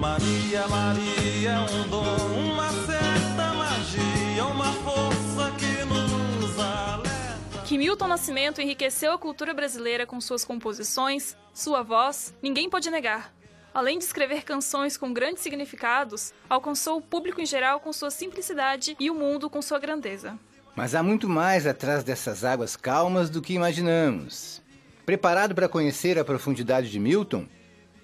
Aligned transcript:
Maria, 0.00 0.66
Maria, 0.66 1.60
um 1.70 1.88
dom, 1.90 2.16
uma 2.34 2.70
certa 2.86 3.52
magia, 3.52 4.46
uma 4.46 4.72
força 4.72 5.54
que 5.58 5.84
nos 5.84 6.58
alerta. 6.58 7.62
Que 7.66 7.76
Milton 7.76 8.08
Nascimento 8.08 8.62
enriqueceu 8.62 9.12
a 9.12 9.18
cultura 9.18 9.52
brasileira 9.52 10.06
com 10.06 10.18
suas 10.18 10.42
composições, 10.42 11.36
sua 11.52 11.82
voz, 11.82 12.32
ninguém 12.42 12.70
pode 12.70 12.90
negar. 12.90 13.30
Além 13.74 13.98
de 13.98 14.04
escrever 14.04 14.42
canções 14.42 14.96
com 14.96 15.12
grandes 15.12 15.42
significados, 15.42 16.32
alcançou 16.48 16.96
o 16.96 17.02
público 17.02 17.42
em 17.42 17.46
geral 17.46 17.78
com 17.78 17.92
sua 17.92 18.10
simplicidade 18.10 18.96
e 18.98 19.10
o 19.10 19.14
mundo 19.14 19.50
com 19.50 19.60
sua 19.60 19.78
grandeza. 19.78 20.38
Mas 20.74 20.94
há 20.94 21.02
muito 21.02 21.28
mais 21.28 21.66
atrás 21.66 22.02
dessas 22.02 22.42
águas 22.42 22.74
calmas 22.74 23.28
do 23.28 23.42
que 23.42 23.52
imaginamos. 23.52 24.62
Preparado 25.04 25.54
para 25.54 25.68
conhecer 25.68 26.18
a 26.18 26.24
profundidade 26.24 26.90
de 26.90 26.98
Milton? 26.98 27.46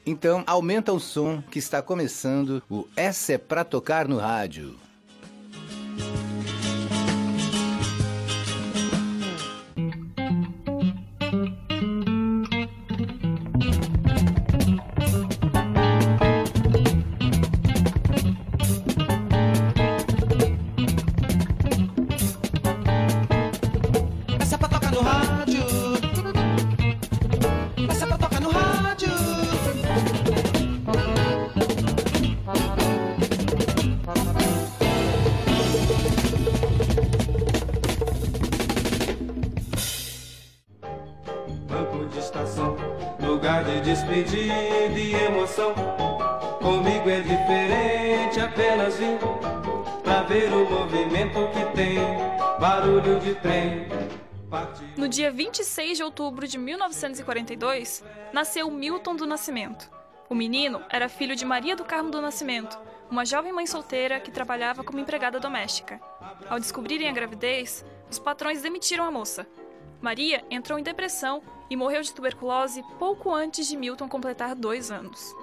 Então, 0.09 0.45
aumenta 0.47 0.93
o 0.93 1.01
som 1.01 1.43
que 1.43 1.59
está 1.59 1.83
começando 1.83 2.63
o 2.71 2.87
Essa 2.97 3.33
é 3.33 3.39
pra 3.39 3.65
tocar 3.65 4.07
no 4.07 4.19
rádio. 4.19 4.86
Despedida 44.77 44.99
e 44.99 45.15
emoção. 45.15 45.75
Comigo 46.61 47.09
é 47.09 47.21
diferente, 47.21 48.41
apenas 48.41 48.97
vim 48.97 49.17
pra 50.03 50.23
ver 50.23 50.53
o 50.53 50.69
movimento 50.69 51.39
que 51.53 51.77
tem 51.77 51.99
barulho 52.59 53.21
de 53.21 53.35
trem. 53.37 53.87
No 54.97 55.09
dia 55.09 55.31
26 55.31 55.99
de 55.99 56.05
outubro 56.05 56.47
de 56.47 56.59
1942, 56.59 58.05
nasceu 58.33 58.71
Milton 58.71 59.17
do 59.17 59.27
Nascimento. 59.27 59.91
O 60.29 60.35
menino 60.35 60.83
era 60.91 61.09
filho 61.09 61.37
de 61.37 61.45
Maria 61.45 61.77
do 61.77 61.85
Carmo 61.85 62.11
do 62.11 62.21
Nascimento, 62.21 62.79
uma 63.11 63.25
jovem 63.25 63.53
mãe 63.53 63.67
solteira 63.67 64.19
que 64.19 64.31
trabalhava 64.31 64.83
como 64.83 64.99
empregada 64.99 65.39
doméstica. 65.39 66.01
Ao 66.49 66.59
descobrirem 66.59 67.09
a 67.09 67.13
gravidez, 67.13 67.85
os 68.11 68.19
patrões 68.19 68.63
demitiram 68.63 69.05
a 69.05 69.11
moça. 69.11 69.47
Maria 70.01 70.45
entrou 70.51 70.79
em 70.79 70.83
depressão 70.83 71.43
e 71.71 71.77
morreu 71.77 72.03
de 72.03 72.13
tuberculose 72.13 72.85
pouco 72.99 73.33
antes 73.33 73.67
de 73.67 73.77
Milton 73.77 74.09
completar 74.09 74.55
dois 74.55 74.91
anos. 74.91 75.35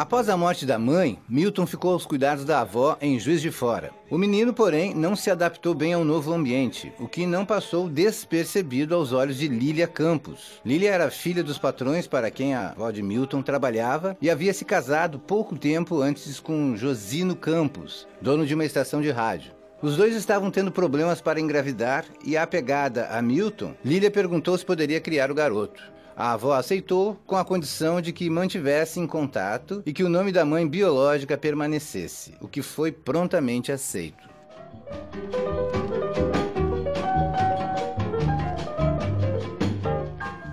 Após 0.00 0.30
a 0.30 0.36
morte 0.36 0.64
da 0.64 0.78
mãe, 0.78 1.18
Milton 1.28 1.66
ficou 1.66 1.92
aos 1.92 2.06
cuidados 2.06 2.42
da 2.42 2.62
avó 2.62 2.96
em 3.02 3.18
Juiz 3.18 3.42
de 3.42 3.50
Fora. 3.50 3.92
O 4.08 4.16
menino, 4.16 4.50
porém, 4.54 4.94
não 4.94 5.14
se 5.14 5.30
adaptou 5.30 5.74
bem 5.74 5.92
ao 5.92 6.06
novo 6.06 6.32
ambiente, 6.32 6.90
o 6.98 7.06
que 7.06 7.26
não 7.26 7.44
passou 7.44 7.86
despercebido 7.86 8.94
aos 8.94 9.12
olhos 9.12 9.36
de 9.36 9.46
Lília 9.46 9.86
Campos. 9.86 10.58
Lília 10.64 10.90
era 10.90 11.10
filha 11.10 11.44
dos 11.44 11.58
patrões 11.58 12.06
para 12.06 12.30
quem 12.30 12.54
a 12.54 12.70
avó 12.70 12.90
de 12.90 13.02
Milton 13.02 13.42
trabalhava 13.42 14.16
e 14.22 14.30
havia 14.30 14.54
se 14.54 14.64
casado 14.64 15.18
pouco 15.18 15.58
tempo 15.58 16.00
antes 16.00 16.40
com 16.40 16.74
Josino 16.74 17.36
Campos, 17.36 18.08
dono 18.22 18.46
de 18.46 18.54
uma 18.54 18.64
estação 18.64 19.02
de 19.02 19.10
rádio. 19.10 19.59
Os 19.82 19.96
dois 19.96 20.14
estavam 20.14 20.50
tendo 20.50 20.70
problemas 20.70 21.22
para 21.22 21.40
engravidar 21.40 22.04
e, 22.22 22.36
apegada 22.36 23.06
a 23.06 23.22
Milton, 23.22 23.74
Lília 23.82 24.10
perguntou 24.10 24.56
se 24.58 24.64
poderia 24.64 25.00
criar 25.00 25.30
o 25.30 25.34
garoto. 25.34 25.82
A 26.14 26.32
avó 26.32 26.52
aceitou 26.52 27.18
com 27.26 27.34
a 27.34 27.44
condição 27.46 27.98
de 27.98 28.12
que 28.12 28.28
mantivesse 28.28 29.00
em 29.00 29.06
contato 29.06 29.82
e 29.86 29.92
que 29.94 30.04
o 30.04 30.08
nome 30.10 30.32
da 30.32 30.44
mãe 30.44 30.68
biológica 30.68 31.38
permanecesse, 31.38 32.34
o 32.42 32.46
que 32.46 32.60
foi 32.60 32.92
prontamente 32.92 33.72
aceito. 33.72 34.28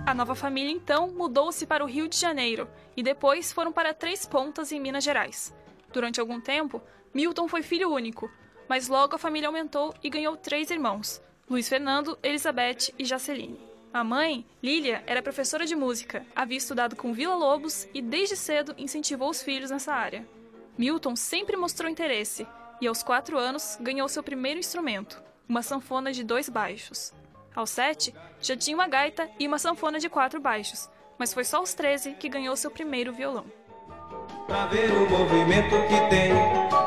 A 0.06 0.14
nova 0.14 0.34
família 0.34 0.72
então 0.72 1.12
mudou-se 1.12 1.66
para 1.66 1.84
o 1.84 1.86
Rio 1.86 2.08
de 2.08 2.16
Janeiro 2.16 2.66
e 2.96 3.02
depois 3.02 3.52
foram 3.52 3.72
para 3.72 3.92
Três 3.92 4.24
Pontas, 4.24 4.72
em 4.72 4.80
Minas 4.80 5.04
Gerais. 5.04 5.54
Durante 5.92 6.18
algum 6.18 6.40
tempo, 6.40 6.80
Milton 7.12 7.46
foi 7.46 7.62
filho 7.62 7.92
único, 7.92 8.30
mas 8.68 8.88
logo 8.88 9.16
a 9.16 9.18
família 9.18 9.48
aumentou 9.48 9.94
e 10.02 10.10
ganhou 10.10 10.36
três 10.36 10.70
irmãos: 10.70 11.20
Luiz 11.48 11.68
Fernando, 11.68 12.18
Elizabeth 12.22 12.92
e 12.98 13.04
Jaceline. 13.04 13.58
A 13.92 14.04
mãe, 14.04 14.44
Lilia, 14.62 15.02
era 15.06 15.22
professora 15.22 15.64
de 15.64 15.74
música, 15.74 16.24
havia 16.36 16.58
estudado 16.58 16.94
com 16.94 17.12
Vila 17.12 17.34
Lobos 17.34 17.88
e 17.94 18.02
desde 18.02 18.36
cedo 18.36 18.74
incentivou 18.76 19.30
os 19.30 19.42
filhos 19.42 19.70
nessa 19.70 19.94
área. 19.94 20.28
Milton 20.76 21.16
sempre 21.16 21.56
mostrou 21.56 21.90
interesse 21.90 22.46
e 22.80 22.86
aos 22.86 23.02
quatro 23.02 23.38
anos 23.38 23.78
ganhou 23.80 24.06
seu 24.08 24.22
primeiro 24.22 24.60
instrumento, 24.60 25.20
uma 25.48 25.62
sanfona 25.62 26.12
de 26.12 26.22
dois 26.22 26.48
baixos. 26.48 27.12
Aos 27.56 27.70
sete, 27.70 28.14
já 28.40 28.56
tinha 28.56 28.76
uma 28.76 28.86
gaita 28.86 29.28
e 29.38 29.48
uma 29.48 29.58
sanfona 29.58 29.98
de 29.98 30.08
quatro 30.08 30.38
baixos, 30.38 30.88
mas 31.18 31.32
foi 31.32 31.44
só 31.44 31.56
aos 31.56 31.74
treze 31.74 32.12
que 32.12 32.28
ganhou 32.28 32.54
seu 32.56 32.70
primeiro 32.70 33.12
violão. 33.12 33.46
Pra 34.46 34.66
ver 34.66 34.92
o 34.92 35.10
movimento 35.10 35.74
que 35.88 36.08
tem, 36.10 36.32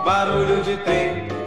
barulho 0.06 0.64
de 0.64 0.78
trem, 0.84 1.41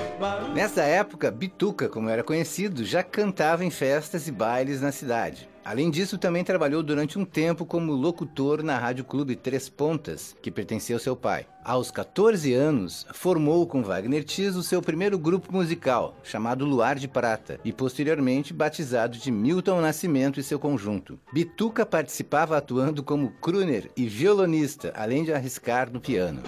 Nessa 0.55 0.83
época, 0.83 1.31
Bituca, 1.31 1.89
como 1.89 2.09
era 2.09 2.23
conhecido, 2.23 2.85
já 2.85 3.03
cantava 3.03 3.65
em 3.65 3.71
festas 3.71 4.29
e 4.29 4.33
bailes 4.33 4.81
na 4.81 4.93
cidade. 4.93 5.49
Além 5.65 5.91
disso, 5.91 6.19
também 6.19 6.45
trabalhou 6.45 6.83
durante 6.83 7.19
um 7.19 7.25
tempo 7.25 7.65
como 7.65 7.93
locutor 7.93 8.63
na 8.63 8.79
Rádio 8.79 9.05
Clube 9.05 9.35
Três 9.35 9.69
Pontas, 9.69 10.37
que 10.43 10.51
pertencia 10.51 10.95
ao 10.95 11.01
seu 11.01 11.17
pai. 11.17 11.47
Aos 11.65 11.91
14 11.91 12.53
anos, 12.53 13.07
formou 13.15 13.67
com 13.67 13.83
Wagner 13.83 14.23
Tiso 14.23 14.61
o 14.61 14.63
seu 14.63 14.83
primeiro 14.83 15.19
grupo 15.19 15.51
musical, 15.51 16.17
chamado 16.23 16.67
Luar 16.67 16.97
de 16.97 17.09
Prata, 17.09 17.59
e 17.65 17.73
posteriormente 17.73 18.53
batizado 18.53 19.17
de 19.17 19.31
Milton 19.33 19.81
Nascimento 19.81 20.39
e 20.39 20.43
seu 20.43 20.59
conjunto. 20.59 21.19
Bituca 21.33 21.87
participava 21.87 22.59
atuando 22.59 23.03
como 23.03 23.31
crooner 23.41 23.91
e 23.97 24.07
violonista, 24.07 24.93
além 24.95 25.25
de 25.25 25.33
arriscar 25.33 25.91
no 25.91 26.01
piano. 26.01 26.43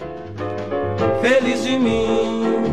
Feliz 1.22 1.64
de 1.64 1.78
mim 1.78 2.66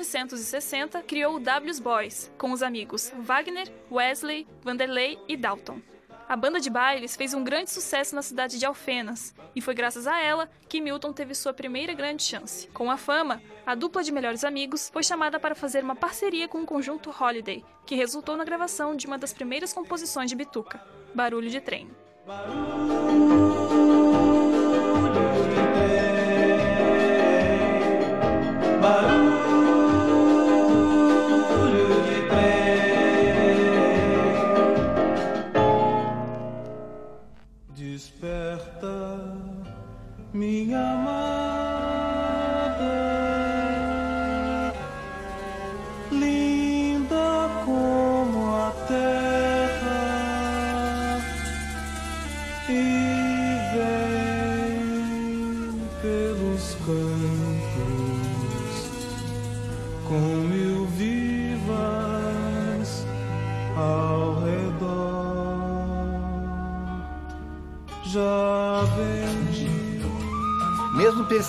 1960, 0.00 1.02
criou 1.02 1.36
o 1.36 1.40
W's 1.40 1.78
Boys, 1.78 2.32
com 2.38 2.52
os 2.52 2.62
amigos 2.62 3.12
Wagner, 3.18 3.70
Wesley, 3.90 4.46
Vanderlei 4.62 5.18
e 5.28 5.36
Dalton. 5.36 5.80
A 6.26 6.36
banda 6.36 6.60
de 6.60 6.70
bailes 6.70 7.16
fez 7.16 7.34
um 7.34 7.44
grande 7.44 7.70
sucesso 7.70 8.14
na 8.14 8.22
cidade 8.22 8.58
de 8.58 8.64
Alfenas, 8.64 9.34
e 9.54 9.60
foi 9.60 9.74
graças 9.74 10.06
a 10.06 10.18
ela 10.18 10.48
que 10.68 10.80
Milton 10.80 11.12
teve 11.12 11.34
sua 11.34 11.52
primeira 11.52 11.92
grande 11.92 12.22
chance. 12.22 12.68
Com 12.68 12.90
a 12.90 12.96
fama, 12.96 13.42
a 13.66 13.74
dupla 13.74 14.02
de 14.02 14.12
melhores 14.12 14.44
amigos 14.44 14.88
foi 14.90 15.02
chamada 15.02 15.38
para 15.38 15.54
fazer 15.54 15.84
uma 15.84 15.96
parceria 15.96 16.48
com 16.48 16.62
o 16.62 16.66
conjunto 16.66 17.10
Holiday, 17.10 17.64
que 17.84 17.96
resultou 17.96 18.36
na 18.36 18.44
gravação 18.44 18.96
de 18.96 19.06
uma 19.06 19.18
das 19.18 19.32
primeiras 19.32 19.72
composições 19.72 20.30
de 20.30 20.36
Bituca, 20.36 20.80
Barulho 21.14 21.50
de 21.50 21.60
Trem. 21.60 21.90
Barulho 22.26 23.49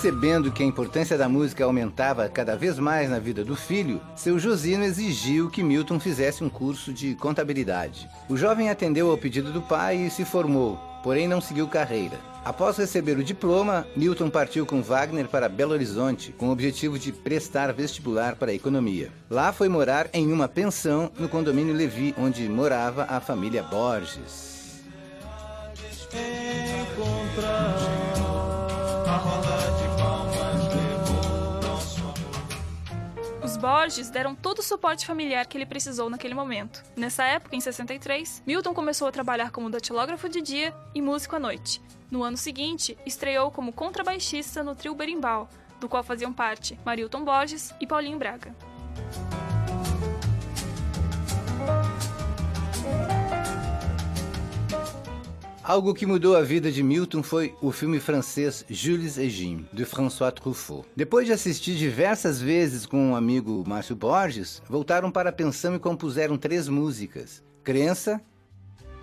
percebendo 0.02 0.50
que 0.50 0.64
a 0.64 0.66
importância 0.66 1.16
da 1.16 1.28
música 1.28 1.62
aumentava 1.62 2.28
cada 2.28 2.56
vez 2.56 2.76
mais 2.76 3.08
na 3.08 3.20
vida 3.20 3.44
do 3.44 3.54
filho, 3.54 4.00
seu 4.16 4.36
Josino 4.36 4.82
exigiu 4.82 5.48
que 5.48 5.62
Milton 5.62 6.00
fizesse 6.00 6.42
um 6.42 6.48
curso 6.48 6.92
de 6.92 7.14
contabilidade. 7.14 8.08
O 8.28 8.36
jovem 8.36 8.68
atendeu 8.68 9.12
ao 9.12 9.16
pedido 9.16 9.52
do 9.52 9.62
pai 9.62 9.98
e 9.98 10.10
se 10.10 10.24
formou, 10.24 10.76
porém 11.04 11.28
não 11.28 11.40
seguiu 11.40 11.68
carreira. 11.68 12.18
Após 12.44 12.78
receber 12.78 13.16
o 13.16 13.22
diploma, 13.22 13.86
Milton 13.94 14.28
partiu 14.28 14.66
com 14.66 14.82
Wagner 14.82 15.28
para 15.28 15.48
Belo 15.48 15.72
Horizonte, 15.72 16.32
com 16.32 16.48
o 16.48 16.52
objetivo 16.52 16.98
de 16.98 17.12
prestar 17.12 17.72
vestibular 17.72 18.34
para 18.34 18.50
a 18.50 18.54
economia. 18.54 19.12
Lá 19.30 19.52
foi 19.52 19.68
morar 19.68 20.08
em 20.12 20.32
uma 20.32 20.48
pensão 20.48 21.12
no 21.16 21.28
condomínio 21.28 21.72
Levi, 21.72 22.12
onde 22.18 22.48
morava 22.48 23.06
a 23.08 23.20
família 23.20 23.62
Borges. 23.62 24.61
Borges 33.62 34.10
deram 34.10 34.34
todo 34.34 34.58
o 34.58 34.62
suporte 34.62 35.06
familiar 35.06 35.46
que 35.46 35.56
ele 35.56 35.64
precisou 35.64 36.10
naquele 36.10 36.34
momento. 36.34 36.82
Nessa 36.96 37.22
época, 37.22 37.54
em 37.54 37.60
63, 37.60 38.42
Milton 38.44 38.74
começou 38.74 39.06
a 39.06 39.12
trabalhar 39.12 39.52
como 39.52 39.70
datilógrafo 39.70 40.28
de 40.28 40.42
dia 40.42 40.74
e 40.92 41.00
músico 41.00 41.36
à 41.36 41.38
noite. 41.38 41.80
No 42.10 42.24
ano 42.24 42.36
seguinte, 42.36 42.98
estreou 43.06 43.52
como 43.52 43.72
contrabaixista 43.72 44.64
no 44.64 44.74
trio 44.74 44.96
Berimbau, 44.96 45.48
do 45.78 45.88
qual 45.88 46.02
faziam 46.02 46.32
parte 46.32 46.76
Marilton 46.84 47.24
Borges 47.24 47.72
e 47.80 47.86
Paulinho 47.86 48.18
Braga. 48.18 48.52
Algo 55.64 55.94
que 55.94 56.04
mudou 56.04 56.36
a 56.36 56.42
vida 56.42 56.72
de 56.72 56.82
Milton 56.82 57.22
foi 57.22 57.54
o 57.62 57.70
filme 57.70 58.00
francês 58.00 58.64
Jules 58.68 59.16
et 59.16 59.30
Jim, 59.30 59.64
de 59.72 59.84
François 59.84 60.32
Truffaut. 60.32 60.84
Depois 60.96 61.24
de 61.24 61.32
assistir 61.32 61.76
diversas 61.76 62.40
vezes 62.40 62.84
com 62.84 63.10
um 63.10 63.14
amigo 63.14 63.62
Márcio 63.64 63.94
Borges, 63.94 64.60
voltaram 64.68 65.08
para 65.08 65.30
a 65.30 65.32
pensão 65.32 65.76
e 65.76 65.78
compuseram 65.78 66.36
três 66.36 66.68
músicas: 66.68 67.44
Crença. 67.62 68.20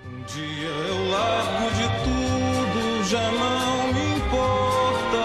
Um 0.06 0.24
dia 0.26 0.68
eu 0.68 1.10
largo 1.10 1.76
de 1.76 1.88
tudo, 2.04 3.04
já 3.10 3.32
não 3.32 3.94
me 3.94 4.18
importa 4.18 5.24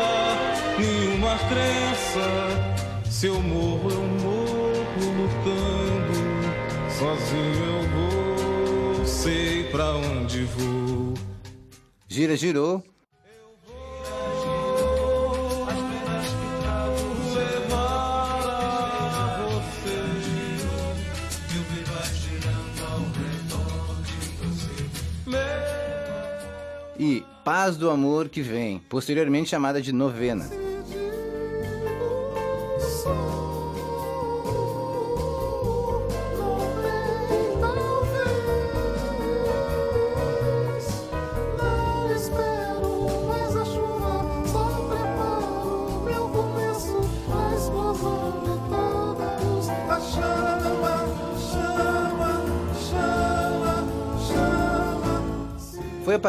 nenhuma 0.79 1.37
crença. 1.49 3.11
Se 3.11 3.27
eu 3.27 3.41
morro, 3.41 3.91
eu 3.91 4.03
morro 4.23 4.55
lutando, 5.19 6.13
sozinho 6.97 7.65
eu 7.65 7.83
vou, 7.89 9.05
sei 9.05 9.65
pra 9.65 9.95
onde 9.97 10.45
vou. 10.45 10.74
Gira 12.15 12.37
Girou. 12.37 12.81
E 26.97 27.25
Paz 27.45 27.77
do 27.77 27.91
Amor 27.91 28.29
que 28.29 28.43
Vem, 28.43 28.79
posteriormente 28.89 29.51
chamada 29.51 29.83
de 29.83 29.93
Novena. 29.93 30.64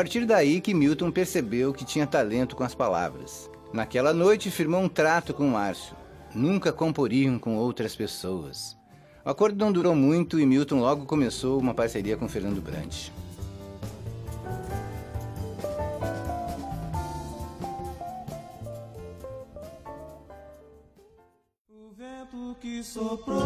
Partir 0.05 0.23
daí 0.23 0.61
que 0.61 0.71
Milton 0.71 1.09
percebeu 1.09 1.73
que 1.73 1.83
tinha 1.83 2.05
talento 2.05 2.55
com 2.55 2.63
as 2.63 2.75
palavras. 2.75 3.49
Naquela 3.73 4.13
noite 4.13 4.51
firmou 4.51 4.79
um 4.79 4.87
trato 4.87 5.33
com 5.33 5.47
Márcio. 5.47 5.95
Nunca 6.31 6.71
comporiam 6.71 7.39
com 7.39 7.57
outras 7.57 7.95
pessoas. 7.95 8.77
O 9.25 9.31
acordo 9.31 9.57
não 9.57 9.71
durou 9.71 9.95
muito 9.95 10.39
e 10.39 10.45
Milton 10.45 10.79
logo 10.79 11.07
começou 11.07 11.59
uma 11.59 11.73
parceria 11.73 12.15
com 12.15 12.29
Fernando 12.29 12.61
Brandt. 12.61 13.11
O 21.67 21.91
vento 21.97 22.55
que 22.61 22.83
soprou 22.83 23.39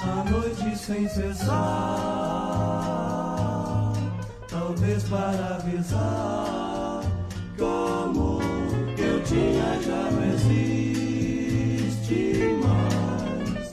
a 0.00 0.30
noite 0.30 0.76
sem 0.76 1.08
cessar 1.08 2.17
talvez 4.98 5.04
para 5.04 5.56
avisar 5.56 7.02
que 7.54 7.62
o 7.62 7.66
amor 7.66 8.42
que 8.96 9.02
eu 9.02 9.22
tinha 9.24 9.80
já 9.82 10.10
não 10.10 10.24
existe 10.32 11.74
mais. 12.64 13.70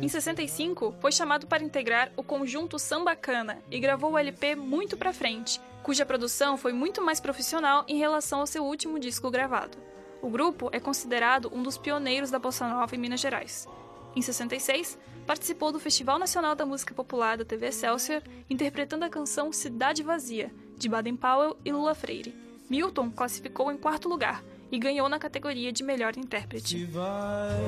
Em 0.00 0.08
65, 0.08 0.94
foi 1.00 1.10
chamado 1.10 1.46
para 1.46 1.62
integrar 1.62 2.10
o 2.16 2.22
conjunto 2.22 2.78
Sambacana 2.78 3.58
e 3.70 3.80
gravou 3.80 4.12
o 4.12 4.18
LP 4.18 4.54
Muito 4.54 4.96
Pra 4.96 5.12
Frente, 5.12 5.60
cuja 5.82 6.06
produção 6.06 6.56
foi 6.56 6.72
muito 6.72 7.02
mais 7.02 7.20
profissional 7.20 7.84
em 7.88 7.98
relação 7.98 8.40
ao 8.40 8.46
seu 8.46 8.64
último 8.64 8.98
disco 8.98 9.30
gravado. 9.30 9.76
O 10.22 10.30
grupo 10.30 10.70
é 10.72 10.80
considerado 10.80 11.50
um 11.52 11.62
dos 11.62 11.76
pioneiros 11.78 12.30
da 12.30 12.38
bossa 12.38 12.66
nova 12.68 12.94
em 12.94 12.98
Minas 12.98 13.20
Gerais. 13.20 13.68
Em 14.16 14.22
66, 14.22 14.98
participou 15.26 15.70
do 15.70 15.78
Festival 15.78 16.18
Nacional 16.18 16.54
da 16.54 16.64
Música 16.64 16.94
Popular 16.94 17.36
da 17.36 17.44
TV 17.44 17.66
Excelsior, 17.66 18.22
interpretando 18.48 19.02
a 19.02 19.10
canção 19.10 19.52
Cidade 19.52 20.02
Vazia, 20.02 20.50
de 20.78 20.88
Baden 20.88 21.16
Powell 21.16 21.54
e 21.62 21.70
Lula 21.70 21.94
Freire. 21.94 22.34
Milton 22.70 23.10
classificou 23.10 23.70
em 23.70 23.76
quarto 23.76 24.08
lugar 24.08 24.42
e 24.72 24.78
ganhou 24.78 25.06
na 25.06 25.18
categoria 25.18 25.70
de 25.70 25.84
melhor 25.84 26.16
intérprete. 26.16 26.78
Se 26.78 26.84
vai 26.86 27.60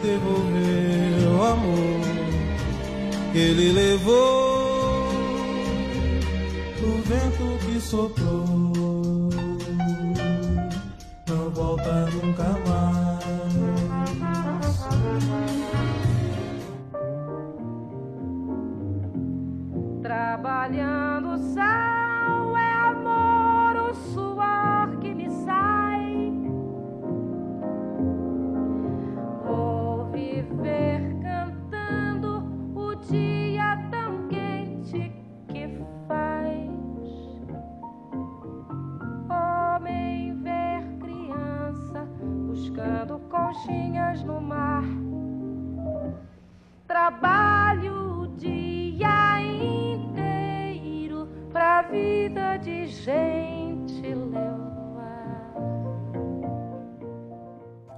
devolver 0.00 1.28
o 1.36 1.42
amor 1.42 2.00
que 3.32 3.38
ele 3.38 3.72
levou, 3.72 5.08
o 6.84 7.02
vento 7.02 7.66
que 7.66 7.80
soprou, 7.80 9.28
não 11.26 11.50
volta 11.50 12.08
nunca 12.10 12.44
mais. 12.68 12.99
Trabalhando 20.30 21.30
o 21.30 21.38
sal 21.38 22.56
é 22.56 22.72
amor, 22.88 23.90
o 23.90 23.94
suor 23.94 24.96
que 25.00 25.12
me 25.12 25.28
sai. 25.28 26.32
Vou 29.44 30.08
viver 30.12 31.16
cantando 31.20 32.44
o 32.76 32.94
dia 32.94 33.76
tão 33.90 34.28
quente 34.28 35.12
que 35.48 35.68
faz. 36.06 36.70
Homem 39.28 40.40
ver 40.44 40.96
criança 41.00 42.08
buscando 42.46 43.18
conchinhas 43.28 44.22
no 44.22 44.40
mar. 44.40 44.84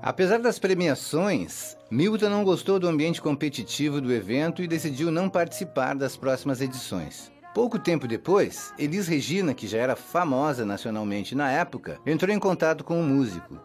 Apesar 0.03 0.41
das 0.41 0.59
premiações, 0.59 1.77
Milton 1.89 2.29
não 2.29 2.43
gostou 2.43 2.81
do 2.81 2.89
ambiente 2.89 3.23
competitivo 3.23 4.01
do 4.01 4.13
evento 4.13 4.61
e 4.61 4.67
decidiu 4.67 5.13
não 5.13 5.29
participar 5.29 5.95
das 5.95 6.17
próximas 6.17 6.61
edições. 6.61 7.31
Pouco 7.55 7.79
tempo 7.79 8.09
depois, 8.09 8.75
Elis 8.77 9.07
Regina, 9.07 9.55
que 9.55 9.69
já 9.69 9.79
era 9.79 9.95
famosa 9.95 10.65
nacionalmente 10.65 11.37
na 11.37 11.53
época, 11.53 12.01
entrou 12.05 12.35
em 12.35 12.39
contato 12.41 12.83
com 12.83 13.01
o 13.01 13.05
músico. 13.05 13.61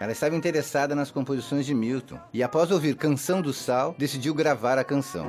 Ela 0.00 0.10
estava 0.10 0.34
interessada 0.34 0.92
nas 0.92 1.12
composições 1.12 1.64
de 1.64 1.72
Milton 1.72 2.18
e, 2.32 2.42
após 2.42 2.72
ouvir 2.72 2.96
Canção 2.96 3.40
do 3.40 3.52
Sal, 3.52 3.94
decidiu 3.96 4.34
gravar 4.34 4.78
a 4.78 4.84
canção. 4.84 5.24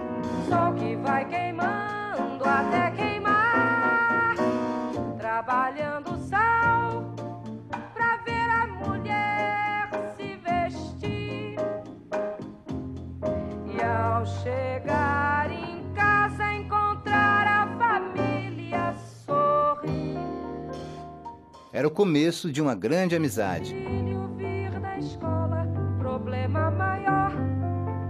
Era 21.78 21.88
o 21.88 21.92
começo 21.92 22.52
de 22.52 22.60
uma 22.60 22.74
grande 22.74 23.16
amizade. 23.16 23.72
filho 23.72 24.28
vir 24.36 24.72
da 24.80 24.98
escola, 24.98 25.68
problema 26.00 26.72
maior 26.72 27.32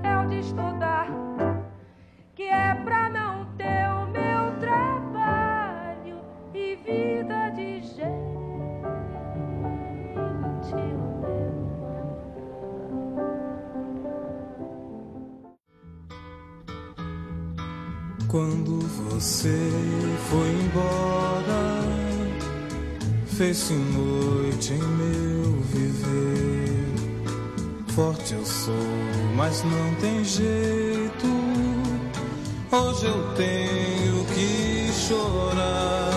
é 0.05 0.17
o 0.23 0.29
de 0.29 0.39
estudar, 0.39 1.09
que 2.33 2.43
é 2.43 2.75
pra 2.75 3.09
não 3.09 3.45
ter 3.57 3.89
o 3.89 4.07
meu 4.07 4.57
trabalho 4.61 6.21
e 6.53 6.77
vida 6.77 7.49
de 7.57 7.81
gente 7.81 8.37
Quando 18.29 18.79
você 18.79 19.59
foi 20.29 20.51
embora, 20.51 21.76
fez-se 23.37 23.73
noite 23.73 24.73
em 24.73 24.79
meu 24.79 25.61
viver. 25.61 26.87
Forte 27.89 28.33
eu 28.33 28.43
sou, 28.43 28.73
mas 29.35 29.63
não 29.63 29.95
tem 30.01 30.25
jeito. 30.25 31.27
Hoje 32.71 33.05
eu 33.05 33.35
tenho 33.35 34.25
que 34.33 34.91
chorar. 34.91 36.11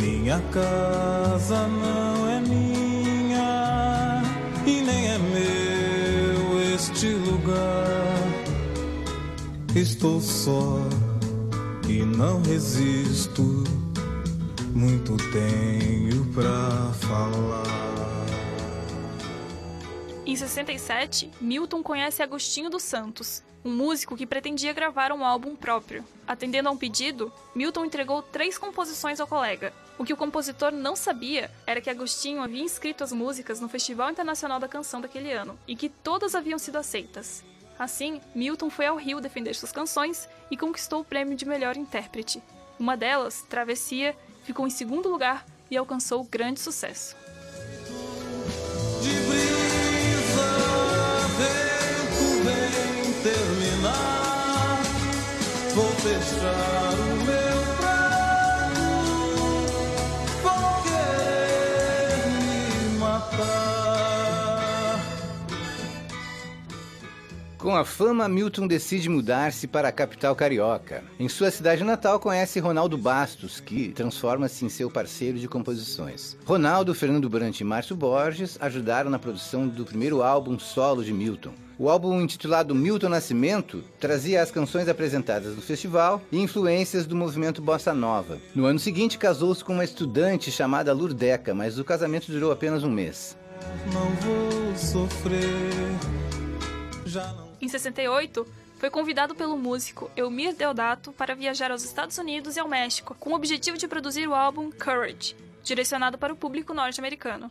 Minha 0.00 0.40
casa 0.52 1.66
não 1.66 2.30
é 2.30 2.40
minha 2.40 4.22
e 4.64 4.80
nem 4.80 5.08
é 5.08 5.18
meu 5.18 6.74
este 6.74 7.08
lugar. 7.08 8.14
Estou 9.74 10.20
só 10.20 10.78
e 11.88 12.04
não 12.04 12.40
resisto. 12.42 13.53
Muito 15.06 15.22
tenho 15.32 16.24
pra 16.32 16.90
falar. 17.06 17.62
Em 20.24 20.34
67, 20.34 21.30
Milton 21.38 21.82
conhece 21.82 22.22
Agostinho 22.22 22.70
dos 22.70 22.84
Santos, 22.84 23.42
um 23.62 23.70
músico 23.70 24.16
que 24.16 24.24
pretendia 24.24 24.72
gravar 24.72 25.12
um 25.12 25.22
álbum 25.22 25.54
próprio. 25.54 26.02
Atendendo 26.26 26.70
a 26.70 26.72
um 26.72 26.76
pedido, 26.78 27.30
Milton 27.54 27.84
entregou 27.84 28.22
três 28.22 28.56
composições 28.56 29.20
ao 29.20 29.26
colega. 29.26 29.74
O 29.98 30.06
que 30.06 30.12
o 30.14 30.16
compositor 30.16 30.72
não 30.72 30.96
sabia 30.96 31.50
era 31.66 31.82
que 31.82 31.90
Agostinho 31.90 32.40
havia 32.40 32.62
inscrito 32.62 33.04
as 33.04 33.12
músicas 33.12 33.60
no 33.60 33.68
Festival 33.68 34.10
Internacional 34.10 34.58
da 34.58 34.68
Canção 34.68 35.02
daquele 35.02 35.32
ano 35.32 35.58
e 35.68 35.76
que 35.76 35.90
todas 35.90 36.34
haviam 36.34 36.58
sido 36.58 36.78
aceitas. 36.78 37.44
Assim, 37.78 38.22
Milton 38.34 38.70
foi 38.70 38.86
ao 38.86 38.96
Rio 38.96 39.20
defender 39.20 39.54
suas 39.54 39.70
canções 39.70 40.26
e 40.50 40.56
conquistou 40.56 41.00
o 41.02 41.04
prêmio 41.04 41.36
de 41.36 41.44
melhor 41.44 41.76
intérprete. 41.76 42.42
Uma 42.78 42.96
delas, 42.96 43.42
Travessia, 43.42 44.16
ficou 44.44 44.66
em 44.66 44.70
segundo 44.70 45.08
lugar 45.08 45.44
e 45.70 45.76
alcançou 45.76 46.22
grande 46.24 46.60
sucesso. 46.60 47.16
De 49.02 49.10
brisa, 49.26 50.64
terminar. 53.22 54.82
Vou 55.74 55.90
fechar 55.96 57.03
Com 67.64 67.74
a 67.74 67.82
fama, 67.82 68.28
Milton 68.28 68.66
decide 68.66 69.08
mudar-se 69.08 69.66
para 69.66 69.88
a 69.88 69.92
capital 69.92 70.36
carioca. 70.36 71.02
Em 71.18 71.30
sua 71.30 71.50
cidade 71.50 71.82
natal, 71.82 72.20
conhece 72.20 72.60
Ronaldo 72.60 72.98
Bastos, 72.98 73.58
que 73.58 73.88
transforma-se 73.88 74.66
em 74.66 74.68
seu 74.68 74.90
parceiro 74.90 75.38
de 75.38 75.48
composições. 75.48 76.36
Ronaldo, 76.44 76.94
Fernando 76.94 77.26
Brant 77.26 77.58
e 77.60 77.64
Márcio 77.64 77.96
Borges 77.96 78.58
ajudaram 78.60 79.08
na 79.08 79.18
produção 79.18 79.66
do 79.66 79.82
primeiro 79.82 80.22
álbum 80.22 80.58
solo 80.58 81.02
de 81.02 81.10
Milton. 81.10 81.54
O 81.78 81.88
álbum 81.88 82.20
intitulado 82.20 82.74
Milton 82.74 83.08
Nascimento 83.08 83.82
trazia 83.98 84.42
as 84.42 84.50
canções 84.50 84.86
apresentadas 84.86 85.56
no 85.56 85.62
festival 85.62 86.20
e 86.30 86.38
influências 86.38 87.06
do 87.06 87.16
movimento 87.16 87.62
bossa 87.62 87.94
nova. 87.94 88.36
No 88.54 88.66
ano 88.66 88.78
seguinte, 88.78 89.16
casou-se 89.16 89.64
com 89.64 89.72
uma 89.72 89.84
estudante 89.84 90.52
chamada 90.52 90.92
Lurdeca, 90.92 91.54
mas 91.54 91.78
o 91.78 91.84
casamento 91.84 92.30
durou 92.30 92.52
apenas 92.52 92.84
um 92.84 92.90
mês. 92.90 93.38
Não 93.90 94.10
vou 94.16 94.76
sofrer. 94.76 95.40
Já 97.06 97.32
não. 97.32 97.43
Em 97.64 97.68
68, 97.68 98.46
foi 98.76 98.90
convidado 98.90 99.34
pelo 99.34 99.56
músico 99.56 100.10
Elmir 100.14 100.54
Deodato 100.54 101.12
para 101.12 101.34
viajar 101.34 101.70
aos 101.70 101.82
Estados 101.82 102.18
Unidos 102.18 102.56
e 102.56 102.60
ao 102.60 102.68
México, 102.68 103.16
com 103.18 103.30
o 103.30 103.34
objetivo 103.34 103.78
de 103.78 103.88
produzir 103.88 104.28
o 104.28 104.34
álbum 104.34 104.70
Courage, 104.70 105.34
direcionado 105.62 106.18
para 106.18 106.30
o 106.30 106.36
público 106.36 106.74
norte-americano. 106.74 107.50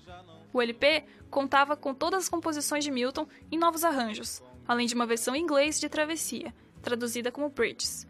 O 0.53 0.61
LP 0.61 1.03
contava 1.31 1.75
com 1.75 1.95
todas 1.95 2.25
as 2.25 2.29
composições 2.29 2.83
de 2.83 2.91
Milton 2.91 3.27
em 3.51 3.57
novos 3.57 3.83
arranjos, 3.83 4.43
além 4.67 4.85
de 4.85 4.93
uma 4.93 5.07
versão 5.07 5.35
em 5.35 5.41
inglês 5.41 5.79
de 5.79 5.89
Travessia, 5.89 6.53
traduzida 6.83 7.31
como 7.31 7.49
Bridges. 7.49 8.05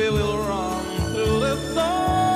We 0.00 0.08
will 0.08 0.36
run 0.38 1.12
through 1.12 1.40
the 1.40 1.56
sunlight, 1.74 2.29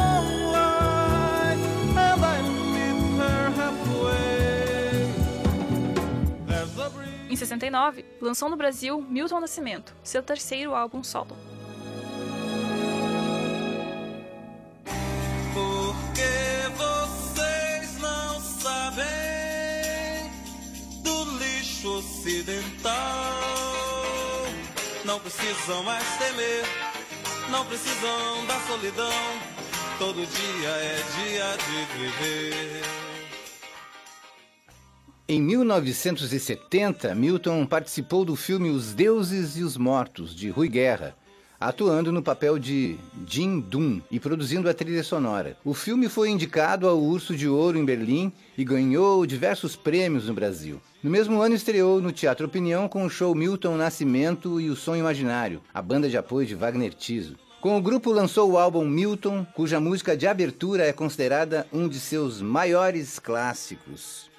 Em 7.28 7.36
69, 7.36 8.04
lançou 8.20 8.48
no 8.48 8.56
Brasil 8.56 9.00
Milton 9.00 9.40
Nascimento, 9.40 9.94
seu 10.02 10.22
terceiro 10.22 10.74
álbum 10.74 11.02
solo. 11.02 11.36
Porque 15.54 16.22
vocês 16.76 17.98
não 18.00 18.40
sabem 18.40 19.04
do 21.02 21.38
lixo 21.38 21.98
ocidental. 21.98 22.94
Não 25.04 25.20
precisam 25.20 25.82
mais 25.82 26.04
temer, 26.18 26.64
não 27.50 27.64
precisam 27.66 28.46
da 28.46 28.60
solidão. 28.60 29.10
Todo 29.98 30.26
dia 30.26 30.68
é 30.68 30.96
dia 31.16 31.56
de 31.56 31.84
viver. 31.98 33.03
Em 35.26 35.40
1970, 35.40 37.14
Milton 37.14 37.64
participou 37.64 38.26
do 38.26 38.36
filme 38.36 38.68
Os 38.68 38.92
Deuses 38.92 39.56
e 39.56 39.62
os 39.62 39.74
Mortos, 39.74 40.36
de 40.36 40.50
Rui 40.50 40.68
Guerra, 40.68 41.16
atuando 41.58 42.12
no 42.12 42.22
papel 42.22 42.58
de 42.58 42.98
Jim 43.26 43.58
Dun 43.58 44.02
e 44.10 44.20
produzindo 44.20 44.68
a 44.68 44.74
trilha 44.74 45.02
sonora. 45.02 45.56
O 45.64 45.72
filme 45.72 46.10
foi 46.10 46.28
indicado 46.28 46.86
ao 46.86 47.00
Urso 47.00 47.34
de 47.34 47.48
Ouro 47.48 47.78
em 47.78 47.86
Berlim 47.86 48.30
e 48.58 48.62
ganhou 48.62 49.24
diversos 49.24 49.74
prêmios 49.74 50.28
no 50.28 50.34
Brasil. 50.34 50.78
No 51.02 51.10
mesmo 51.10 51.40
ano 51.40 51.54
estreou 51.54 52.02
no 52.02 52.12
Teatro 52.12 52.44
Opinião 52.44 52.86
com 52.86 53.06
o 53.06 53.10
show 53.10 53.34
Milton 53.34 53.78
Nascimento 53.78 54.60
e 54.60 54.68
o 54.68 54.76
Som 54.76 54.94
Imaginário, 54.94 55.62
a 55.72 55.80
banda 55.80 56.06
de 56.06 56.18
apoio 56.18 56.46
de 56.46 56.54
Wagner 56.54 56.92
Tiso. 56.92 57.38
Com 57.62 57.78
o 57.78 57.82
grupo 57.82 58.12
lançou 58.12 58.50
o 58.50 58.58
álbum 58.58 58.84
Milton, 58.84 59.46
cuja 59.54 59.80
música 59.80 60.14
de 60.14 60.26
abertura 60.26 60.84
é 60.84 60.92
considerada 60.92 61.66
um 61.72 61.88
de 61.88 61.98
seus 61.98 62.42
maiores 62.42 63.18
clássicos. 63.18 64.33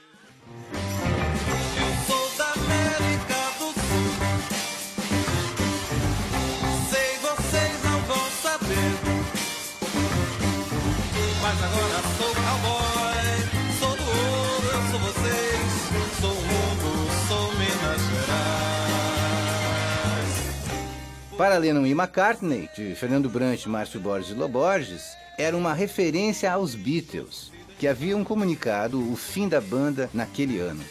Para 21.38 21.58
Lennon 21.58 21.86
e 21.86 21.92
McCartney, 21.92 22.70
de 22.76 22.96
Fernando 22.96 23.30
Brant, 23.30 23.66
Márcio 23.66 24.00
Borges 24.00 24.32
e 24.32 24.34
Loborges, 24.34 25.18
era 25.38 25.56
uma 25.56 25.74
referência 25.74 26.52
aos 26.52 26.76
Beatles, 26.76 27.52
que 27.78 27.88
haviam 27.88 28.24
comunicado 28.24 29.12
o 29.12 29.16
fim 29.16 29.48
da 29.48 29.60
banda 29.60 30.10
naquele 30.14 30.60
ano. 30.60 30.84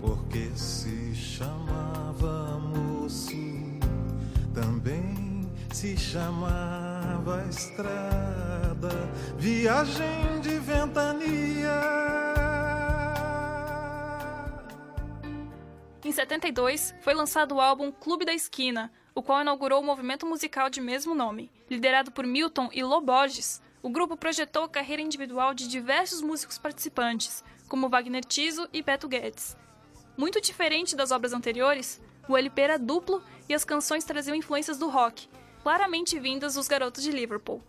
Porque 0.00 0.50
se 0.54 1.14
chamava 1.14 2.58
moço, 2.58 3.32
também 4.54 5.50
se 5.72 5.96
chamava 5.96 7.44
estrada, 7.48 9.10
viagem 9.38 10.40
de 10.42 10.58
ventania. 10.58 12.02
Em 16.04 16.12
72, 16.12 16.94
foi 17.00 17.14
lançado 17.14 17.54
o 17.54 17.60
álbum 17.60 17.90
Clube 17.90 18.26
da 18.26 18.34
Esquina, 18.34 18.92
o 19.14 19.22
qual 19.22 19.42
inaugurou 19.42 19.80
o 19.80 19.84
movimento 19.84 20.26
musical 20.26 20.70
de 20.70 20.80
mesmo 20.80 21.14
nome. 21.14 21.50
Liderado 21.70 22.10
por 22.10 22.26
Milton 22.26 22.68
e 22.72 22.82
Lô 22.82 23.00
Borges, 23.00 23.60
o 23.82 23.90
grupo 23.90 24.16
projetou 24.16 24.64
a 24.64 24.68
carreira 24.68 25.02
individual 25.02 25.52
de 25.54 25.68
diversos 25.68 26.22
músicos 26.22 26.58
participantes, 26.58 27.42
como 27.68 27.88
Wagner 27.88 28.24
Tiso 28.24 28.68
e 28.72 28.82
Beto 28.82 29.08
Guedes. 29.08 29.56
Muito 30.16 30.40
diferente 30.40 30.94
das 30.94 31.10
obras 31.10 31.32
anteriores, 31.32 32.00
o 32.28 32.36
LP 32.36 32.60
era 32.60 32.78
duplo 32.78 33.22
e 33.48 33.54
as 33.54 33.64
canções 33.64 34.04
traziam 34.04 34.34
influências 34.34 34.78
do 34.78 34.88
rock, 34.88 35.28
claramente 35.62 36.18
vindas 36.18 36.54
dos 36.54 36.68
garotos 36.68 37.02
de 37.02 37.10
Liverpool. 37.10 37.62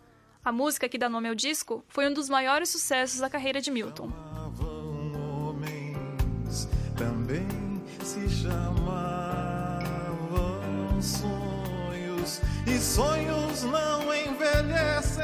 A 0.45 0.51
música 0.51 0.89
que 0.89 0.97
dá 0.97 1.07
nome 1.07 1.29
ao 1.29 1.35
disco 1.35 1.83
foi 1.87 2.07
um 2.07 2.13
dos 2.13 2.29
maiores 2.29 2.69
sucessos 2.69 3.19
da 3.19 3.29
carreira 3.29 3.61
de 3.61 3.71
Milton. 3.71 4.11
Também 6.97 7.47
se 8.03 8.27
sonhos 11.03 12.41
e 12.65 12.77
sonhos 12.79 13.63
não 13.63 14.13
envelhecem. 14.13 15.23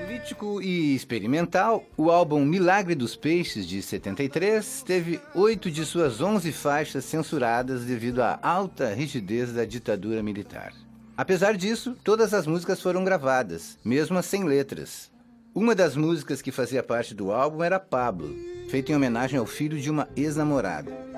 Político 0.00 0.62
e 0.62 0.94
experimental, 0.94 1.84
o 1.98 2.10
álbum 2.10 2.42
Milagre 2.44 2.94
dos 2.94 3.14
Peixes, 3.14 3.66
de 3.66 3.82
73, 3.82 4.82
teve 4.82 5.20
oito 5.34 5.70
de 5.70 5.84
suas 5.84 6.22
onze 6.22 6.50
faixas 6.50 7.04
censuradas 7.04 7.84
devido 7.84 8.22
à 8.22 8.38
alta 8.42 8.94
rigidez 8.94 9.52
da 9.52 9.66
ditadura 9.66 10.22
militar. 10.22 10.72
Apesar 11.14 11.56
disso, 11.56 11.94
todas 12.02 12.32
as 12.32 12.46
músicas 12.46 12.80
foram 12.80 13.04
gravadas, 13.04 13.78
mesmo 13.84 14.16
as 14.16 14.24
sem 14.24 14.44
letras. 14.44 15.12
Uma 15.54 15.74
das 15.74 15.94
músicas 15.94 16.40
que 16.40 16.50
fazia 16.50 16.82
parte 16.82 17.14
do 17.14 17.30
álbum 17.30 17.62
era 17.62 17.78
Pablo, 17.78 18.34
feita 18.68 18.90
em 18.90 18.96
homenagem 18.96 19.38
ao 19.38 19.46
filho 19.46 19.78
de 19.78 19.90
uma 19.90 20.08
ex-namorada. 20.16 21.13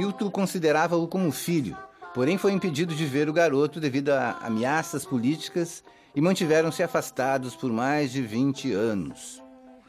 Milton 0.00 0.30
considerava-o 0.30 1.06
como 1.06 1.30
filho, 1.30 1.76
porém 2.14 2.38
foi 2.38 2.52
impedido 2.52 2.94
de 2.94 3.04
ver 3.04 3.28
o 3.28 3.34
garoto 3.34 3.78
devido 3.78 4.08
a 4.08 4.38
ameaças 4.40 5.04
políticas 5.04 5.84
e 6.16 6.22
mantiveram-se 6.22 6.82
afastados 6.82 7.54
por 7.54 7.70
mais 7.70 8.10
de 8.10 8.22
20 8.22 8.72
anos. 8.72 9.42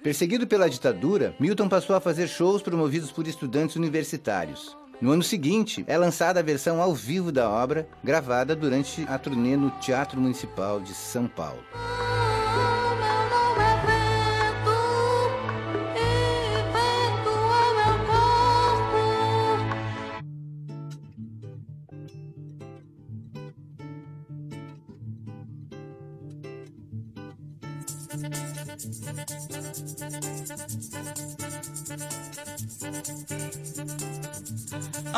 Perseguido 0.03 0.46
pela 0.46 0.70
ditadura, 0.70 1.34
Milton 1.39 1.70
passou 1.70 1.96
a 1.96 2.01
fazer 2.01 2.27
shows 2.27 2.62
promovidos 2.62 3.10
por 3.10 3.25
estudantes 3.25 3.77
universitários. 3.77 4.75
No 5.00 5.12
ano 5.12 5.24
seguinte, 5.24 5.86
é 5.88 5.98
lançada 5.98 6.41
a 6.41 6.44
versão 6.44 6.82
ao 6.82 6.94
vivo 6.94 7.32
da 7.32 7.50
obra, 7.50 7.88
gravada 8.03 8.53
durante 8.53 9.06
a 9.08 9.18
turnê 9.18 9.56
no 9.56 9.72
Teatro 9.80 10.20
Municipal 10.20 10.82
de 10.82 10.94
São 10.94 11.25
Paulo. 11.25 11.63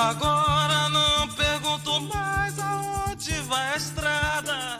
Agora 0.03 0.89
não 0.89 1.29
pergunto 1.29 2.01
mais 2.01 2.59
aonde 2.59 3.31
vai 3.43 3.73
a 3.73 3.77
estrada. 3.77 4.79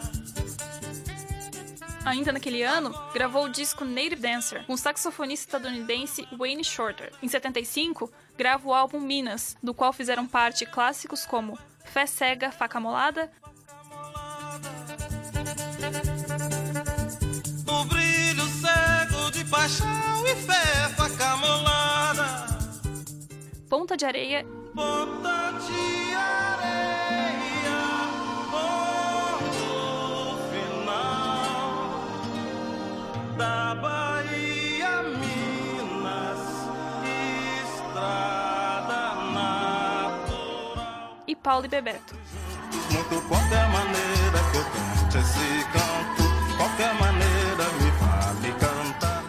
Ainda 2.04 2.30
naquele 2.30 2.62
ano, 2.62 2.94
gravou 3.14 3.46
o 3.46 3.48
disco 3.48 3.86
Native 3.86 4.16
Dancer, 4.16 4.66
com 4.66 4.74
o 4.74 4.76
saxofonista 4.76 5.56
estadunidense 5.56 6.28
Wayne 6.36 6.62
Shorter. 6.62 7.10
Em 7.22 7.28
75, 7.28 8.12
grava 8.36 8.68
o 8.68 8.74
álbum 8.74 9.00
Minas, 9.00 9.56
do 9.62 9.72
qual 9.72 9.94
fizeram 9.94 10.26
parte 10.26 10.66
clássicos 10.66 11.24
como 11.24 11.58
Fé 11.86 12.04
Cega, 12.04 12.52
Faca 12.52 12.78
Molada, 12.78 13.32
O 17.66 17.84
brilho 17.86 18.44
cego 18.46 19.30
de 19.30 19.44
paixão 19.46 20.26
e 20.26 20.36
fé, 20.36 20.88
faca 20.96 21.36
molada. 21.38 22.46
Ponta 23.68 23.96
de 23.96 24.04
Areia 24.04 24.46
Ponta 24.74 25.52
de 25.66 26.14
areia, 26.14 27.80
ponto 28.50 29.68
final 30.50 32.00
da 33.36 33.74
Bahia, 33.76 35.02
Minas, 35.04 36.40
estrada 37.62 39.14
natural. 39.32 41.22
e 41.28 41.36
Paulo 41.36 41.66
e 41.66 41.68
Bebeto. 41.68 42.16
Muito 42.90 43.28
qualquer 43.28 43.68
maneira 43.68 44.40
que 44.50 44.56
eu 44.58 44.64
cante 44.64 45.18
esse 45.18 45.64
canto, 45.72 46.22
qualquer 46.56 46.92
maneira 46.94 47.64
me 47.78 47.90
fale 48.00 48.52
cantar. 48.58 49.22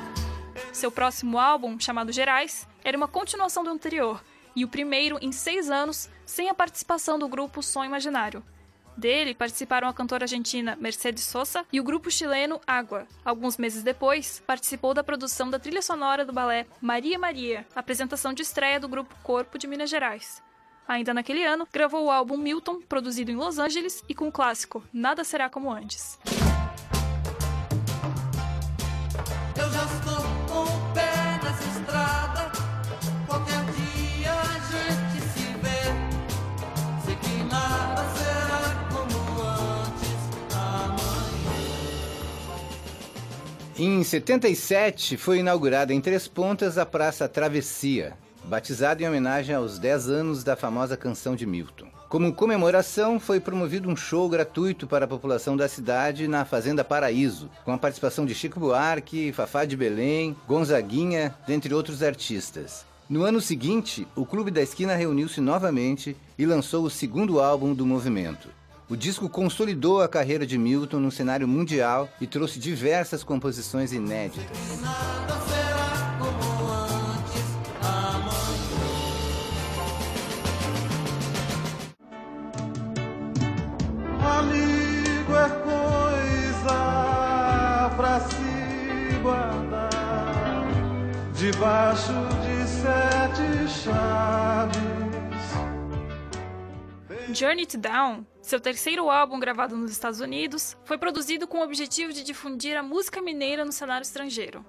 Seu 0.73 0.89
próximo 0.91 1.38
álbum, 1.38 1.79
chamado 1.79 2.12
Gerais, 2.12 2.67
era 2.84 2.97
uma 2.97 3.08
continuação 3.08 3.63
do 3.63 3.69
anterior, 3.69 4.23
e 4.56 4.63
o 4.63 4.68
primeiro 4.68 5.18
em 5.22 5.32
seis 5.32 5.70
anos 5.70 6.10
sem 6.26 6.50
a 6.50 6.54
participação 6.54 7.20
do 7.20 7.28
grupo 7.28 7.62
Som 7.62 7.84
Imaginário. 7.84 8.44
Dele 8.98 9.36
participaram 9.36 9.89
a 9.89 9.94
cantora 9.94 10.24
argentina 10.24 10.78
Mercedes 10.80 11.26
Sosa 11.26 11.65
e 11.72 11.80
o 11.80 11.84
grupo 11.84 12.10
chileno 12.10 12.62
Água. 12.65 13.06
Alguns 13.26 13.58
meses 13.58 13.84
depois, 13.84 14.41
participou 14.48 14.94
da 14.94 15.04
produção 15.04 15.50
da 15.50 15.60
trilha 15.60 15.82
sonora 15.82 16.24
do 16.24 16.32
balé 16.32 16.65
Maria 16.82 17.20
Maria, 17.20 17.68
apresentação 17.76 18.34
de 18.34 18.41
estreia 18.41 18.80
do 18.80 18.88
grupo 18.88 19.13
Corpo 19.22 19.58
de 19.58 19.68
Minas 19.68 19.89
Gerais. 19.89 20.41
Ainda 20.88 21.13
naquele 21.13 21.44
ano, 21.44 21.68
gravou 21.74 22.06
o 22.06 22.12
álbum 22.12 22.38
Milton, 22.38 22.80
produzido 22.82 23.32
em 23.32 23.36
Los 23.36 23.58
Angeles, 23.58 24.04
e 24.08 24.13
com 24.13 24.28
o 24.28 24.32
clássico 24.32 24.84
Nada 24.94 25.24
Será 25.24 25.50
Como 25.50 25.72
Antes. 25.72 26.20
Em 43.78 44.02
77, 44.06 45.18
foi 45.18 45.40
inaugurada 45.40 45.94
em 45.94 46.00
Três 46.00 46.30
Pontas 46.30 46.78
a 46.78 46.86
Praça 46.86 47.28
Travessia, 47.28 48.14
batizada 48.46 49.04
em 49.04 49.06
homenagem 49.06 49.54
aos 49.54 49.78
10 49.78 50.10
anos 50.10 50.46
da 50.46 50.56
famosa 50.56 50.96
canção 50.96 51.36
de 51.36 51.46
Milton. 51.46 51.88
Como 52.08 52.34
comemoração, 52.34 53.20
foi 53.20 53.42
promovido 53.42 53.90
um 53.90 53.96
show 53.98 54.30
gratuito 54.30 54.88
para 54.88 55.04
a 55.04 55.08
população 55.10 55.58
da 55.58 55.68
cidade 55.68 56.26
na 56.26 56.46
Fazenda 56.46 56.86
Paraíso, 56.86 57.50
com 57.66 57.74
a 57.74 57.78
participação 57.78 58.26
de 58.26 58.34
Chico 58.34 58.62
Buarque, 58.62 59.34
Fafá 59.34 59.66
de 59.66 59.76
Belém, 59.76 60.38
Gonzaguinha, 60.48 61.36
dentre 61.46 61.74
outros 61.74 62.02
artistas. 62.02 62.86
No 63.10 63.24
ano 63.24 63.42
seguinte, 63.42 64.08
o 64.16 64.26
Clube 64.26 64.52
da 64.52 64.62
Esquina 64.62 64.96
reuniu-se 64.96 65.42
novamente 65.42 66.16
e 66.40 66.46
lançou 66.46 66.86
o 66.86 66.90
segundo 66.90 67.42
álbum 67.42 67.74
do 67.74 67.86
movimento. 67.86 68.48
O 68.88 68.95
disco 68.95 69.28
consolidou 69.28 70.00
a 70.02 70.08
carreira 70.08 70.45
de 70.45 70.60
Milton 70.60 71.00
no 71.00 71.10
cenário 71.12 71.48
mundial 71.48 72.08
e 72.21 72.28
trouxe 72.28 72.60
diversas 72.60 73.24
composições 73.24 73.91
inéditas. 73.91 74.45
Nada 74.80 75.39
será 75.48 76.15
como 76.19 76.69
antes 76.71 77.58
amanhã. 77.82 78.86
Amigo 84.39 85.34
é 85.36 85.50
coisa 85.63 86.78
pra 87.98 88.19
se 88.19 89.17
guardar 89.24 89.89
debaixo 91.34 92.13
de 92.43 92.67
sete 92.69 93.67
chaves. 93.82 94.86
Journey 97.34 97.65
to 97.65 97.80
Down, 97.80 98.24
seu 98.45 98.60
terceiro 98.60 99.10
álbum 99.10 99.39
gravado 99.39 99.75
nos 99.75 99.91
Estados 99.91 100.19
Unidos, 100.19 100.77
foi 100.84 100.99
produzido 100.99 101.47
com 101.47 101.58
o 101.58 101.63
objetivo 101.63 102.13
de 102.13 102.23
difundir 102.23 102.77
a 102.77 102.84
música 102.84 103.19
mineira 103.19 103.65
no 103.65 103.71
cenário 103.71 104.03
estrangeiro. 104.03 104.63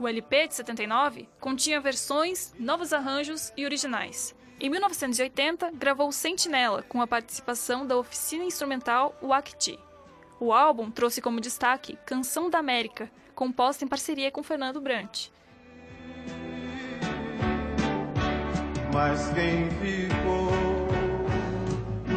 O 0.00 0.08
LP 0.08 0.48
de 0.48 0.54
79 0.54 1.28
continha 1.38 1.78
versões, 1.78 2.54
novos 2.58 2.90
arranjos 2.90 3.52
e 3.54 3.66
originais. 3.66 4.34
Em 4.58 4.70
1980, 4.70 5.72
gravou 5.72 6.10
Sentinela 6.10 6.82
com 6.82 7.02
a 7.02 7.06
participação 7.06 7.86
da 7.86 7.98
oficina 7.98 8.44
instrumental 8.44 9.14
Wakti. 9.22 9.78
O 10.40 10.50
álbum 10.50 10.90
trouxe 10.90 11.20
como 11.20 11.38
destaque 11.38 11.98
Canção 12.06 12.48
da 12.48 12.58
América, 12.58 13.10
composta 13.34 13.84
em 13.84 13.88
parceria 13.88 14.30
com 14.30 14.42
Fernando 14.42 14.80
Brant. 14.80 15.28
Mas 18.90 19.28
quem 19.34 19.68
ficou 19.82 20.67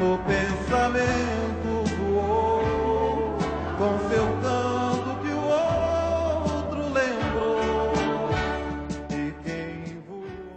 no 0.02 0.18
pensamento 0.24 1.86
voou 2.00 3.38
com 3.78 4.00
seu 4.10 4.26
canto 4.42 5.22
que 5.22 5.32
o 5.32 5.44
outro 5.46 6.82
lembrou. 6.92 7.94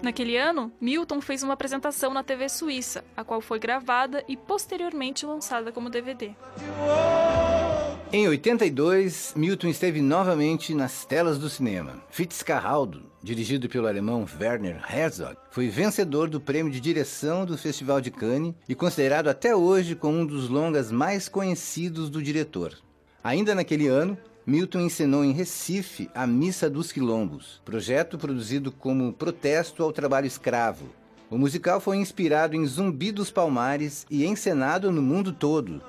Naquele 0.03 0.39
ano, 0.39 0.73
Milton 0.81 1.21
fez 1.21 1.43
uma 1.43 1.53
apresentação 1.53 2.15
na 2.15 2.25
TV 2.25 2.49
suíça, 2.49 3.05
a 3.15 3.23
qual 3.23 3.43
foi 3.43 3.59
gravada 3.59 4.25
e 4.27 4.35
posteriormente 4.35 5.27
lançada 5.27 5.71
como 5.71 5.91
DVD. 5.91 6.31
Em 8.11 8.27
82, 8.27 9.35
Milton 9.37 9.69
esteve 9.69 10.01
novamente 10.01 10.75
nas 10.75 11.05
telas 11.05 11.39
do 11.39 11.51
cinema. 11.51 12.03
Fitzcarraldo, 12.09 13.14
dirigido 13.25 13.71
pelo 13.71 13.89
alemão 13.89 14.27
Werner 14.39 14.85
Herzog, 14.87 15.37
foi 15.51 15.69
vencedor 15.69 16.29
do 16.29 16.39
prêmio 16.39 16.71
de 16.71 16.79
direção 16.79 17.47
do 17.47 17.57
Festival 17.57 17.99
de 17.99 18.11
Cannes 18.11 18.55
e 18.69 18.75
considerado 18.75 19.29
até 19.29 19.57
hoje 19.57 19.95
como 19.95 20.19
um 20.19 20.27
dos 20.27 20.51
longas 20.51 20.93
mais 20.93 21.27
conhecidos 21.27 22.11
do 22.11 22.23
diretor. 22.23 22.77
Ainda 23.25 23.55
naquele 23.55 23.89
ano, 23.89 24.19
Milton 24.47 24.81
encenou 24.81 25.25
em 25.25 25.33
Recife 25.33 26.11
a 26.15 26.27
Missa 26.27 26.69
dos 26.69 26.93
Quilombos, 26.93 27.63
projeto 27.65 28.19
produzido 28.19 28.71
como 28.71 29.15
protesto 29.15 29.83
ao 29.83 29.91
trabalho 29.91 30.27
escravo. 30.27 30.91
O 31.31 31.39
musical 31.39 31.81
foi 31.81 31.97
inspirado 31.97 32.55
em 32.55 32.67
Zumbi 32.67 33.11
dos 33.11 33.31
Palmares 33.31 34.07
e 34.11 34.27
encenado 34.27 34.93
no 34.93 35.01
mundo 35.01 35.33
todo. 35.33 35.81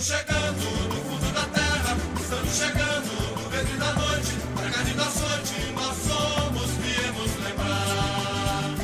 Estamos 0.00 0.18
chegando 0.18 0.64
no 0.88 0.96
fundo 1.04 1.34
da 1.34 1.46
terra, 1.48 1.96
estamos 2.18 2.56
chegando 2.56 3.12
no 3.38 3.50
verde 3.50 3.76
da 3.76 3.92
noite, 3.92 4.30
pra 4.54 4.70
carne 4.70 4.94
da 4.94 5.04
sorte, 5.04 5.72
nós 5.74 5.94
somos, 5.94 6.70
viemos 6.78 7.36
lembrar. 7.44 8.76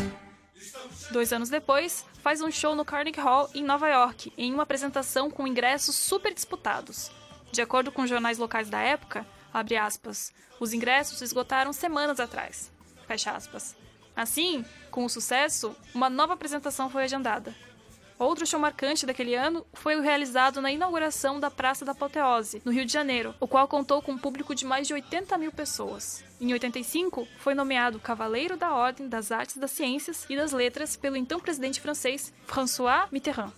Dois 1.11 1.33
anos 1.33 1.49
depois, 1.49 2.05
faz 2.23 2.43
um 2.43 2.51
show 2.51 2.75
no 2.75 2.85
Carnegie 2.85 3.19
Hall, 3.19 3.49
em 3.55 3.65
Nova 3.65 3.89
York, 3.89 4.31
em 4.37 4.53
uma 4.53 4.65
apresentação 4.65 5.31
com 5.31 5.47
ingressos 5.47 5.97
super 5.97 6.35
disputados. 6.35 7.11
De 7.51 7.63
acordo 7.63 7.91
com 7.91 8.07
jornais 8.07 8.37
locais 8.37 8.69
da 8.69 8.81
época, 8.83 9.27
abre 9.55 9.75
aspas, 9.79 10.35
os 10.61 10.75
ingressos 10.75 11.23
esgotaram 11.23 11.73
semanas 11.73 12.21
atrás. 12.21 12.71
Fecha 13.07 13.31
aspas. 13.31 13.75
Assim, 14.15 14.63
com 14.91 15.07
o 15.07 15.09
sucesso, 15.09 15.75
uma 15.95 16.11
nova 16.11 16.35
apresentação 16.35 16.91
foi 16.91 17.05
agendada. 17.05 17.55
Outro 18.19 18.47
show 18.47 18.59
marcante 18.59 19.05
daquele 19.05 19.35
ano 19.35 19.67
foi 19.75 19.95
o 19.95 20.01
realizado 20.01 20.63
na 20.63 20.73
inauguração 20.73 21.39
da 21.39 21.51
Praça 21.51 21.85
da 21.85 21.93
Apoteose, 21.93 22.63
no 22.65 22.73
Rio 22.73 22.87
de 22.87 22.93
Janeiro, 22.93 23.35
o 23.39 23.47
qual 23.47 23.69
contou 23.69 24.01
com 24.01 24.13
um 24.13 24.19
público 24.19 24.55
de 24.55 24.65
mais 24.65 24.87
de 24.87 24.95
80 24.95 25.37
mil 25.37 25.53
pessoas. 25.53 26.25
Em 26.41 26.51
85, 26.51 27.29
foi 27.39 27.55
nomeado 27.55 28.01
Cavaleiro 28.01 28.57
da 28.57 28.75
Ordem 28.75 29.07
das 29.07 29.31
Artes 29.31 29.59
das 29.59 29.71
Ciências 29.71 30.25
e 30.31 30.37
das 30.37 30.53
Letras 30.53 30.97
pelo 30.97 31.17
então 31.17 31.39
presidente 31.39 31.81
francês 31.81 32.33
François 32.47 33.07
Mitterrand. 33.13 33.53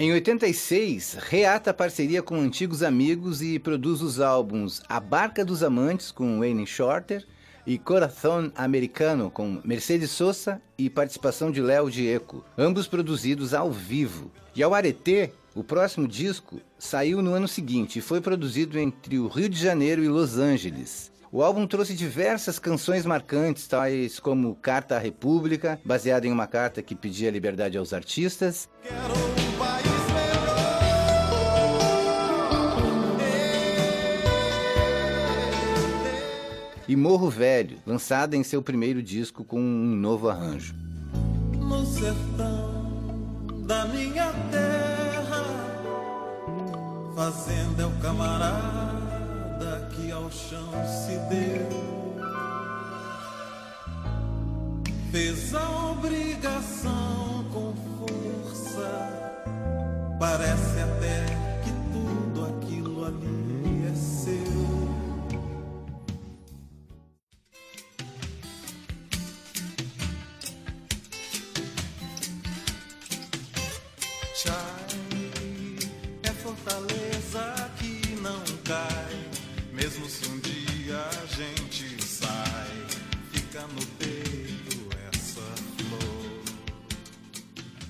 Em 0.00 0.12
86, 0.12 1.16
reata 1.18 1.72
a 1.72 1.74
parceria 1.74 2.22
com 2.22 2.36
antigos 2.36 2.84
amigos 2.84 3.42
e 3.42 3.58
produz 3.58 4.00
os 4.00 4.20
álbuns 4.20 4.80
A 4.88 5.00
Barca 5.00 5.44
dos 5.44 5.60
Amantes, 5.60 6.12
com 6.12 6.38
Wayne 6.38 6.64
Shorter, 6.68 7.26
e 7.66 7.78
Coração 7.78 8.52
Americano, 8.54 9.28
com 9.28 9.60
Mercedes 9.64 10.12
Sosa 10.12 10.62
e 10.78 10.88
participação 10.88 11.50
de 11.50 11.60
Léo 11.60 11.90
Dieco, 11.90 12.44
ambos 12.56 12.86
produzidos 12.86 13.52
ao 13.52 13.72
vivo. 13.72 14.30
E 14.54 14.62
ao 14.62 14.72
Areté, 14.72 15.32
o 15.52 15.64
próximo 15.64 16.06
disco 16.06 16.60
saiu 16.78 17.20
no 17.20 17.34
ano 17.34 17.48
seguinte 17.48 17.98
e 17.98 18.02
foi 18.02 18.20
produzido 18.20 18.78
entre 18.78 19.18
o 19.18 19.26
Rio 19.26 19.48
de 19.48 19.60
Janeiro 19.60 20.04
e 20.04 20.08
Los 20.08 20.38
Angeles. 20.38 21.10
O 21.32 21.42
álbum 21.42 21.66
trouxe 21.66 21.92
diversas 21.94 22.60
canções 22.60 23.04
marcantes, 23.04 23.66
tais 23.66 24.20
como 24.20 24.54
Carta 24.54 24.94
à 24.94 24.98
República, 25.00 25.80
baseada 25.84 26.24
em 26.24 26.30
uma 26.30 26.46
carta 26.46 26.82
que 26.82 26.94
pedia 26.94 27.32
liberdade 27.32 27.76
aos 27.76 27.92
artistas, 27.92 28.68
Quero 28.80 29.47
e 36.88 36.96
Morro 36.96 37.28
Velho, 37.28 37.76
lançada 37.86 38.34
em 38.34 38.42
seu 38.42 38.62
primeiro 38.62 39.02
disco 39.02 39.44
com 39.44 39.60
um 39.60 39.94
novo 39.94 40.28
arranjo. 40.30 40.74
no 41.52 41.84
sertão 41.84 42.88
da 43.66 43.84
minha 43.84 44.32
terra. 44.50 45.44
Fazenda 47.14 47.82
é 47.82 47.86
o 47.86 47.90
camarada 48.00 49.88
que 49.94 50.10
ao 50.10 50.30
chão 50.30 50.72
se 50.86 51.18
deu. 51.28 51.68
Fez 55.12 55.54
a 55.54 55.90
obrigação 55.90 57.44
com 57.52 57.74
força. 57.98 59.10
Parece 60.18 60.80
até 60.80 61.27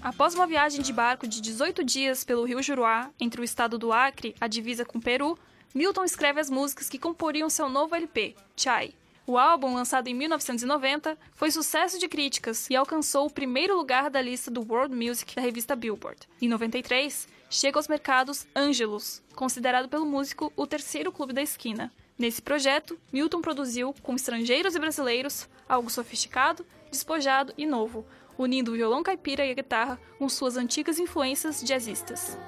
Após 0.08 0.34
uma 0.34 0.46
viagem 0.46 0.80
de 0.80 0.90
barco 0.90 1.26
de 1.26 1.38
18 1.38 1.84
dias 1.84 2.24
pelo 2.24 2.44
rio 2.44 2.62
Juruá, 2.62 3.10
entre 3.20 3.42
o 3.42 3.44
estado 3.44 3.76
do 3.76 3.92
Acre, 3.92 4.34
a 4.40 4.48
divisa 4.48 4.82
com 4.82 4.96
o 4.96 5.02
Peru, 5.02 5.38
Milton 5.74 6.02
escreve 6.02 6.40
as 6.40 6.48
músicas 6.48 6.88
que 6.88 6.98
comporiam 6.98 7.50
seu 7.50 7.68
novo 7.68 7.94
LP, 7.94 8.34
Chai. 8.56 8.94
O 9.26 9.36
álbum, 9.36 9.74
lançado 9.74 10.08
em 10.08 10.14
1990, 10.14 11.18
foi 11.34 11.50
sucesso 11.50 11.98
de 11.98 12.08
críticas 12.08 12.70
e 12.70 12.74
alcançou 12.74 13.26
o 13.26 13.30
primeiro 13.30 13.76
lugar 13.76 14.08
da 14.08 14.22
lista 14.22 14.50
do 14.50 14.62
World 14.66 14.96
Music 14.96 15.36
da 15.36 15.42
revista 15.42 15.76
Billboard. 15.76 16.26
Em 16.40 16.48
93, 16.48 17.28
chega 17.50 17.78
aos 17.78 17.86
mercados 17.86 18.46
Angelus, 18.56 19.22
considerado 19.36 19.90
pelo 19.90 20.06
músico 20.06 20.50
o 20.56 20.66
terceiro 20.66 21.12
clube 21.12 21.34
da 21.34 21.42
esquina. 21.42 21.92
Nesse 22.18 22.40
projeto, 22.40 22.98
Milton 23.12 23.42
produziu, 23.42 23.94
com 24.02 24.16
estrangeiros 24.16 24.74
e 24.74 24.80
brasileiros, 24.80 25.46
algo 25.68 25.90
sofisticado, 25.90 26.64
despojado 26.90 27.52
e 27.58 27.66
novo, 27.66 28.06
unindo 28.38 28.70
o 28.70 28.74
violão 28.74 29.02
caipira 29.02 29.44
e 29.44 29.50
a 29.50 29.54
guitarra 29.54 29.98
com 30.18 30.28
suas 30.28 30.56
antigas 30.56 30.98
influências 30.98 31.62
jazzistas. 31.62 32.38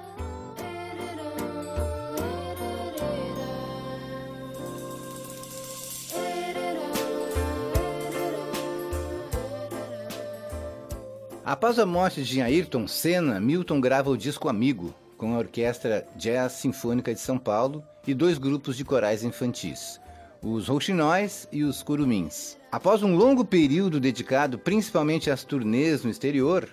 Após 11.51 11.81
a 11.81 11.85
morte 11.85 12.23
de 12.23 12.41
Ayrton 12.41 12.87
Senna, 12.87 13.41
Milton 13.41 13.81
grava 13.81 14.09
o 14.09 14.17
disco 14.17 14.49
Amigo, 14.49 14.95
com 15.19 15.35
a 15.35 15.39
Orquestra 15.39 16.07
Jazz 16.15 16.53
Sinfônica 16.53 17.13
de 17.13 17.19
São 17.19 17.39
Paulo 17.39 17.83
e 18.07 18.15
dois 18.15 18.39
grupos 18.39 18.77
de 18.77 18.85
corais 18.85 19.25
infantis, 19.25 20.01
os 20.41 20.69
Rouxinóis 20.69 21.49
e 21.51 21.65
os 21.65 21.83
Curumins. 21.83 22.60
Após 22.73 23.03
um 23.03 23.17
longo 23.17 23.45
período 23.45 23.99
dedicado 23.99 24.57
principalmente 24.57 25.29
às 25.29 25.43
turnês 25.43 26.05
no 26.05 26.11
exterior, 26.11 26.69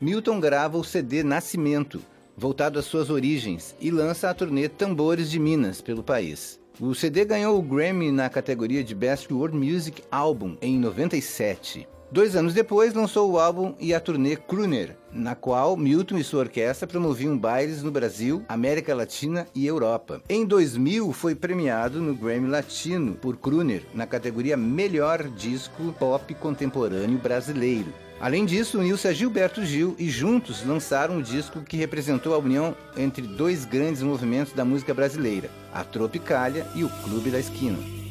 Milton 0.00 0.40
grava 0.40 0.78
o 0.78 0.84
CD 0.84 1.22
Nascimento, 1.22 2.00
voltado 2.34 2.78
às 2.78 2.86
suas 2.86 3.10
origens, 3.10 3.76
e 3.78 3.90
lança 3.90 4.30
a 4.30 4.34
turnê 4.34 4.66
Tambores 4.66 5.30
de 5.30 5.38
Minas 5.38 5.82
pelo 5.82 6.02
país. 6.02 6.58
O 6.80 6.94
CD 6.94 7.26
ganhou 7.26 7.58
o 7.58 7.62
Grammy 7.62 8.10
na 8.10 8.30
categoria 8.30 8.82
de 8.82 8.94
Best 8.94 9.30
World 9.30 9.54
Music 9.54 10.02
Album 10.10 10.56
em 10.62 10.78
97. 10.78 11.86
Dois 12.12 12.36
anos 12.36 12.52
depois, 12.52 12.92
lançou 12.92 13.30
o 13.30 13.38
álbum 13.38 13.74
e 13.80 13.94
a 13.94 13.98
turnê 13.98 14.36
Crooner, 14.36 14.98
na 15.10 15.34
qual 15.34 15.78
Milton 15.78 16.18
e 16.18 16.22
sua 16.22 16.40
orquestra 16.40 16.86
promoviam 16.86 17.38
bailes 17.38 17.82
no 17.82 17.90
Brasil, 17.90 18.44
América 18.50 18.94
Latina 18.94 19.46
e 19.54 19.66
Europa. 19.66 20.20
Em 20.28 20.44
2000, 20.44 21.10
foi 21.14 21.34
premiado 21.34 22.02
no 22.02 22.14
Grammy 22.14 22.50
Latino 22.50 23.14
por 23.14 23.38
Crooner, 23.38 23.84
na 23.94 24.06
categoria 24.06 24.58
Melhor 24.58 25.22
Disco 25.30 25.94
Pop 25.98 26.34
Contemporâneo 26.34 27.16
Brasileiro. 27.16 27.94
Além 28.20 28.44
disso, 28.44 28.78
uniu-se 28.78 29.08
a 29.08 29.12
Gilberto 29.14 29.64
Gil 29.64 29.96
e 29.98 30.10
juntos 30.10 30.66
lançaram 30.66 31.14
um 31.14 31.22
disco 31.22 31.62
que 31.62 31.78
representou 31.78 32.34
a 32.34 32.38
união 32.38 32.76
entre 32.94 33.26
dois 33.26 33.64
grandes 33.64 34.02
movimentos 34.02 34.52
da 34.52 34.66
música 34.66 34.92
brasileira, 34.92 35.48
a 35.72 35.82
Tropicália 35.82 36.66
e 36.74 36.84
o 36.84 36.90
Clube 36.90 37.30
da 37.30 37.40
Esquina. 37.40 38.01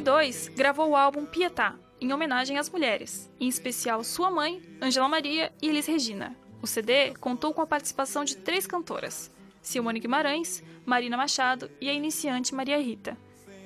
2002, 0.00 0.48
gravou 0.54 0.90
o 0.90 0.96
álbum 0.96 1.26
Pietà, 1.26 1.74
em 2.00 2.12
homenagem 2.12 2.56
às 2.56 2.70
mulheres, 2.70 3.28
em 3.40 3.48
especial 3.48 4.04
sua 4.04 4.30
mãe, 4.30 4.62
Angela 4.80 5.08
Maria 5.08 5.52
e 5.60 5.68
Elis 5.68 5.86
Regina. 5.86 6.36
O 6.62 6.66
CD 6.66 7.14
contou 7.14 7.52
com 7.52 7.62
a 7.62 7.66
participação 7.66 8.24
de 8.24 8.36
três 8.36 8.66
cantoras, 8.66 9.30
Simone 9.60 9.98
Guimarães, 9.98 10.62
Marina 10.86 11.16
Machado 11.16 11.70
e 11.80 11.88
a 11.88 11.92
iniciante 11.92 12.54
Maria 12.54 12.78
Rita. 12.78 13.16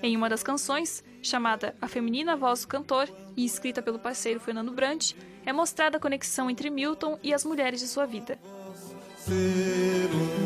Em 0.03 0.17
uma 0.17 0.29
das 0.29 0.43
canções, 0.43 1.05
chamada 1.23 1.77
A 1.81 1.87
Feminina 1.87 2.35
Voz 2.35 2.63
do 2.63 2.69
Cantor 2.69 3.09
e 3.37 3.45
escrita 3.45 3.83
pelo 3.83 3.99
parceiro 3.99 4.41
Fernando 4.41 4.73
Brant, 4.73 5.13
é 5.45 5.53
mostrada 5.53 5.99
a 5.99 6.01
conexão 6.01 6.49
entre 6.49 6.71
Milton 6.71 7.19
e 7.23 7.35
as 7.35 7.45
mulheres 7.45 7.81
de 7.81 7.87
sua 7.87 8.07
vida. 8.07 8.39
Ser 9.19 10.42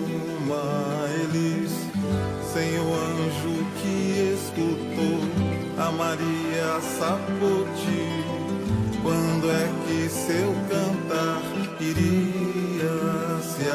Maria 5.93 6.81
Sapoti. 6.81 8.27
Quando 9.03 9.51
é 9.51 9.69
que 9.87 10.09
seu 10.09 10.53
cantar 10.69 11.43
iria 11.81 13.41
se 13.43 13.69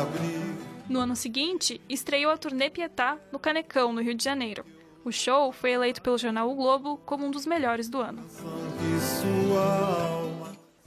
abrir? 0.00 0.56
No 0.88 1.00
ano 1.00 1.16
seguinte, 1.16 1.80
estreou 1.88 2.32
a 2.32 2.38
turnê 2.38 2.70
Pietá 2.70 3.18
no 3.32 3.38
Canecão, 3.38 3.92
no 3.92 4.00
Rio 4.00 4.14
de 4.14 4.24
Janeiro. 4.24 4.64
O 5.04 5.12
show 5.12 5.52
foi 5.52 5.72
eleito 5.72 6.02
pelo 6.02 6.18
jornal 6.18 6.50
O 6.50 6.54
Globo 6.54 6.98
como 7.04 7.26
um 7.26 7.30
dos 7.30 7.46
melhores 7.46 7.88
do 7.88 8.00
ano. 8.00 8.22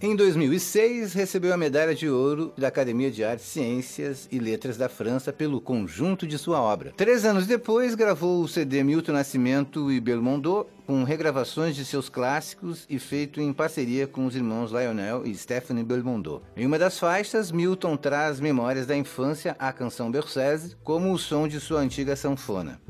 Em 0.04 0.16
2006, 0.16 1.14
recebeu 1.14 1.54
a 1.54 1.58
medalha 1.58 1.94
de 1.94 2.10
ouro 2.10 2.52
da 2.58 2.70
Academia 2.70 3.12
de 3.12 3.24
Artes, 3.24 3.46
Ciências 3.46 4.28
e 4.32 4.40
Letras 4.40 4.76
da 4.76 4.90
França 4.90 5.32
pelo 5.32 5.62
conjunto 5.62 6.26
de 6.26 6.40
sua 6.40 6.60
obra. 6.60 6.92
Três 6.98 7.24
anos 7.24 7.46
depois, 7.46 7.94
gravou 7.94 8.42
o 8.42 8.48
CD 8.48 8.84
Milton 8.84 9.12
Nascimento 9.12 9.92
e 9.92 10.00
Belmondo, 10.00 10.66
com 10.88 11.04
regravações 11.04 11.76
de 11.76 11.86
seus 11.86 12.10
clássicos 12.10 12.88
e 12.90 12.98
feito 12.98 13.40
em 13.40 13.54
parceria 13.54 14.08
com 14.08 14.26
os 14.26 14.36
irmãos 14.36 14.72
Lionel 14.72 15.24
e 15.24 15.36
Stephanie 15.36 15.84
Belmondo. 15.84 16.42
Em 16.58 16.66
uma 16.66 16.80
das 16.80 16.98
faixas, 16.98 17.52
Milton 17.52 17.96
traz 17.96 18.40
memórias 18.40 18.88
da 18.88 18.98
infância 18.98 19.56
à 19.60 19.72
canção 19.72 20.10
Berceuse, 20.10 20.76
como 20.84 21.14
o 21.14 21.20
som 21.20 21.48
de 21.48 21.60
sua 21.60 21.80
antiga 21.80 22.16
sanfona. 22.16 22.82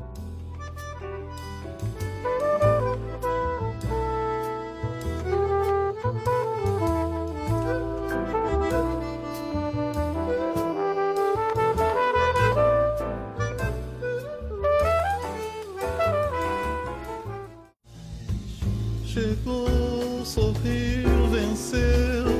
Chegou, 19.13 20.23
sorriu, 20.23 21.27
venceu, 21.29 22.31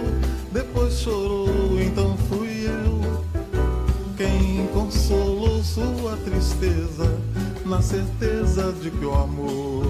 depois 0.54 1.02
chorou, 1.02 1.78
então 1.82 2.16
fui 2.30 2.66
eu 2.66 3.02
quem 4.16 4.66
consolou 4.68 5.62
sua 5.62 6.16
tristeza, 6.24 7.04
na 7.66 7.82
certeza 7.82 8.72
de 8.72 8.90
que 8.90 9.04
o 9.04 9.14
amor 9.14 9.86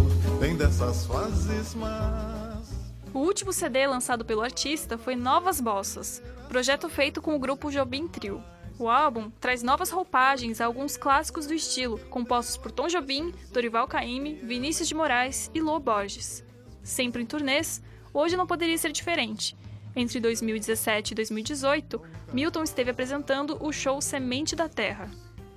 dessas 0.58 1.06
fases 1.06 1.76
mas 1.76 2.68
O 3.14 3.20
último 3.20 3.54
CD 3.54 3.86
lançado 3.86 4.26
pelo 4.26 4.42
artista 4.42 4.98
foi 4.98 5.16
Novas 5.16 5.62
Bossas, 5.62 6.20
projeto 6.50 6.90
feito 6.90 7.22
com 7.22 7.36
o 7.36 7.40
grupo 7.40 7.70
Jobim 7.70 8.08
Trio. 8.08 8.44
O 8.80 8.90
álbum 8.90 9.30
traz 9.40 9.62
novas 9.62 9.92
roupagens 9.92 10.60
a 10.60 10.66
alguns 10.66 10.98
clássicos 10.98 11.46
do 11.46 11.54
estilo, 11.54 12.00
compostos 12.10 12.58
por 12.58 12.72
Tom 12.72 12.88
Jobim, 12.88 13.32
Dorival 13.52 13.88
Caymmi, 13.88 14.34
Vinícius 14.42 14.88
de 14.88 14.96
Moraes 14.96 15.52
e 15.54 15.62
Lô 15.62 15.80
Borges. 15.80 16.44
Sempre 16.84 17.22
em 17.22 17.26
turnês, 17.26 17.82
hoje 18.14 18.38
não 18.38 18.48
poderia 18.48 18.78
ser 18.78 18.92
diferente. 18.92 19.56
Entre 19.96 20.20
2017 20.20 21.12
e 21.12 21.16
2018, 21.16 22.02
Milton 22.32 22.64
esteve 22.64 22.92
apresentando 22.92 23.58
o 23.60 23.72
show 23.72 24.02
Semente 24.02 24.56
da 24.56 24.70
Terra. 24.70 25.10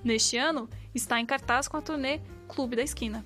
Neste 0.03 0.37
ano, 0.37 0.69
está 0.93 1.19
em 1.19 1.25
cartaz 1.25 1.67
com 1.67 1.77
a 1.77 1.81
turnê 1.81 2.19
Clube 2.47 2.75
da 2.75 2.83
Esquina. 2.83 3.25